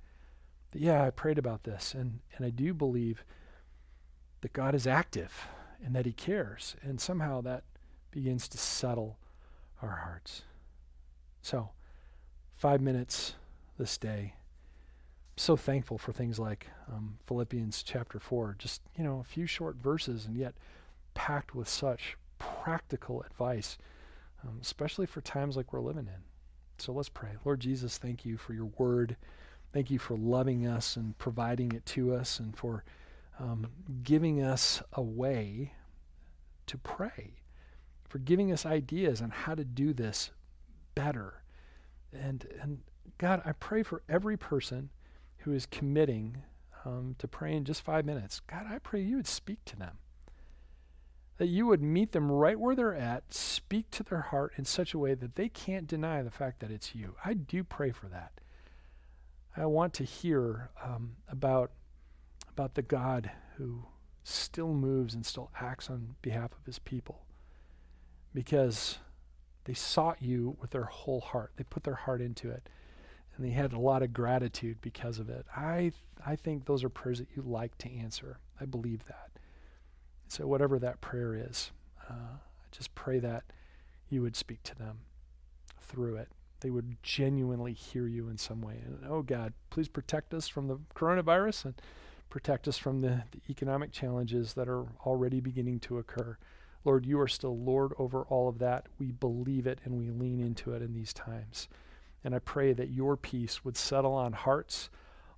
that, 0.73 0.81
yeah, 0.81 1.05
I 1.05 1.11
prayed 1.11 1.39
about 1.39 1.65
this, 1.65 1.95
and, 1.95 2.21
and 2.37 2.45
I 2.45 2.51
do 2.51 2.75
believe 2.75 3.25
that 4.41 4.53
God 4.53 4.75
is 4.75 4.87
active 4.87 5.47
and 5.85 5.95
that 5.95 6.07
He 6.07 6.13
cares. 6.13 6.77
And 6.83 7.01
somehow 7.01 7.41
that 7.43 7.65
begins 8.11 8.49
to 8.49 8.59
settle 8.59 9.19
our 9.83 10.03
hearts. 10.05 10.43
So, 11.43 11.71
five 12.57 12.81
minutes 12.81 13.35
this 13.79 13.97
day. 13.97 14.35
so 15.37 15.57
thankful 15.57 15.97
for 15.97 16.13
things 16.13 16.39
like 16.39 16.67
um, 16.93 17.17
Philippians 17.27 17.83
chapter 17.83 18.21
4, 18.21 18.57
just, 18.59 18.83
you 18.99 19.03
know, 19.03 19.21
a 19.21 19.25
few 19.25 19.47
short 19.47 19.77
verses, 19.77 20.27
and 20.27 20.37
yet 20.37 20.55
packed 21.15 21.55
with 21.55 21.67
such 21.67 22.19
practical 22.39 23.23
advice, 23.23 23.79
um, 24.45 24.59
especially 24.61 25.07
for 25.07 25.23
times 25.23 25.57
like 25.57 25.73
we're 25.73 25.81
living 25.81 26.07
in. 26.07 26.23
So 26.77 26.93
let's 26.93 27.09
pray. 27.09 27.31
Lord 27.45 27.61
Jesus, 27.61 27.97
thank 27.97 28.25
you 28.25 28.37
for 28.37 28.53
your 28.53 28.71
word. 28.77 29.17
Thank 29.73 29.91
you 29.91 29.99
for 29.99 30.17
loving 30.17 30.67
us 30.67 30.97
and 30.97 31.17
providing 31.19 31.73
it 31.73 31.87
to 31.87 32.15
us 32.15 32.41
and 32.41 32.57
for 32.57 32.85
um, 33.39 33.69
giving 34.03 34.43
us 34.43 34.83
a 34.93 35.03
way 35.03 35.75
to 36.67 36.79
pray, 36.79 37.35
for 38.09 38.19
giving 38.19 38.53
us 38.53 38.67
ideas 38.67 39.23
on 39.23 39.31
how 39.31 39.55
to 39.55 39.65
do 39.65 39.93
this 39.93 40.31
better. 40.95 41.43
And, 42.13 42.47
and 42.61 42.79
God, 43.19 43.43
I 43.45 43.53
pray 43.53 43.83
for 43.83 44.03
every 44.09 44.37
person 44.37 44.91
who 45.39 45.53
is 45.53 45.67
committing 45.67 46.43
um, 46.85 47.15
to 47.19 47.29
praying 47.29 47.65
just 47.65 47.83
five 47.83 48.05
minutes. 48.05 48.41
God, 48.41 48.67
I 48.69 48.79
pray 48.79 49.01
you 49.01 49.17
would 49.17 49.27
speak 49.27 49.65
to 49.67 49.77
them. 49.77 49.99
That 51.39 51.47
you 51.47 51.67
would 51.67 51.83
meet 51.83 52.13
them 52.13 52.31
right 52.31 52.59
where 52.59 52.75
they're 52.75 52.95
at, 52.95 53.33
speak 53.33 53.91
to 53.93 54.03
their 54.03 54.21
heart 54.21 54.53
in 54.57 54.65
such 54.65 54.93
a 54.93 54.99
way 54.99 55.15
that 55.15 55.37
they 55.37 55.49
can't 55.49 55.87
deny 55.87 56.23
the 56.23 56.31
fact 56.31 56.61
that 56.61 56.71
it's 56.71 56.95
you. 56.95 57.15
I 57.25 57.35
do 57.35 57.65
pray 57.65 57.93
for 57.93 58.09
that. 58.09 58.33
I 59.61 59.67
want 59.67 59.93
to 59.95 60.05
hear 60.05 60.71
um, 60.83 61.17
about, 61.29 61.71
about 62.49 62.77
the 62.77 62.83
God 62.83 63.31
who 63.59 63.85
still 64.25 64.73
moves 64.73 65.13
and 65.13 65.27
still 65.27 65.51
acts 65.61 65.91
on 65.91 66.17
behalf 66.23 66.53
of 66.53 66.65
his 66.65 66.79
people 66.79 67.27
because 68.33 69.01
they 69.65 69.75
sought 69.75 70.23
you 70.23 70.57
with 70.63 70.71
their 70.71 70.85
whole 70.85 71.21
heart. 71.21 71.53
They 71.57 71.65
put 71.65 71.85
their 71.85 71.95
heart 71.95 72.23
into 72.23 72.49
it 72.49 72.71
and 73.37 73.45
they 73.45 73.51
had 73.51 73.75
a 73.75 73.79
lot 73.79 74.03
of 74.03 74.15
gratitude 74.15 74.79
because 74.81 75.19
of 75.19 75.29
it. 75.29 75.45
I, 75.55 75.93
I 76.27 76.37
think 76.37 76.65
those 76.65 76.83
are 76.83 76.89
prayers 76.89 77.19
that 77.19 77.29
you 77.37 77.43
like 77.43 77.77
to 77.79 77.93
answer. 77.93 78.39
I 78.59 78.65
believe 78.65 79.05
that. 79.09 79.29
So, 80.29 80.47
whatever 80.47 80.79
that 80.79 81.03
prayer 81.03 81.35
is, 81.35 81.71
uh, 82.09 82.15
I 82.15 82.67
just 82.71 82.95
pray 82.95 83.19
that 83.19 83.45
you 84.09 84.23
would 84.23 84.37
speak 84.37 84.63
to 84.63 84.75
them 84.75 85.01
through 85.83 86.17
it 86.17 86.29
they 86.61 86.71
would 86.71 86.97
genuinely 87.03 87.73
hear 87.73 88.07
you 88.07 88.29
in 88.29 88.39
some 88.39 88.61
way. 88.61 88.81
And 88.85 88.99
oh 89.09 89.23
God, 89.23 89.53
please 89.71 89.89
protect 89.89 90.35
us 90.35 90.49
from 90.49 90.69
the 90.69 90.79
coronavirus 90.95 91.67
and 91.67 91.75
protect 92.29 92.69
us 92.69 92.79
from 92.79 93.01
the, 93.01 93.25
the 93.33 93.41
economic 93.51 93.93
challenges 93.93 94.55
that 94.55 94.69
are 94.69 94.87
already 95.05 95.41
beginning 95.41 95.81
to 95.81 95.99
occur. 95.99 96.37
Lord, 96.85 97.05
you 97.05 97.21
are 97.21 97.29
still 97.29 97.59
Lord 97.59 97.93
over 97.99 98.23
all 98.23 98.49
of 98.49 98.59
that. 98.59 98.87
We 98.99 99.11
believe 99.11 99.67
it 99.67 99.81
and 99.85 99.99
we 99.99 100.11
lean 100.11 100.41
into 100.41 100.73
it 100.73 100.83
in 100.83 100.95
these 100.95 101.13
times. 101.13 101.69
And 102.25 102.35
I 102.35 102.39
pray 102.39 102.73
that 102.73 102.91
your 102.91 103.17
peace 103.17 103.65
would 103.65 103.77
settle 103.77 104.15
on 104.15 104.33
hearts 104.33 104.91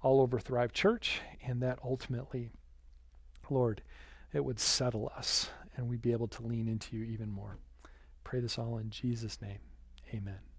all 0.03 0.21
over 0.21 0.39
Thrive 0.39 0.73
Church 0.73 1.21
and 1.45 1.63
that 1.63 1.79
ultimately, 1.85 2.51
Lord, 3.51 3.83
it 4.33 4.45
would 4.45 4.61
settle 4.61 5.11
us 5.17 5.51
and 5.77 5.89
we'd 5.89 6.03
be 6.03 6.13
able 6.13 6.29
to 6.29 6.43
lean 6.43 6.69
into 6.69 6.97
you 6.97 7.05
even 7.05 7.31
more. 7.31 7.59
Pray 8.25 8.41
this 8.41 8.59
all 8.59 8.79
in 8.79 8.91
Jesus' 8.91 9.41
name. 9.41 9.59
Amen. 10.13 10.52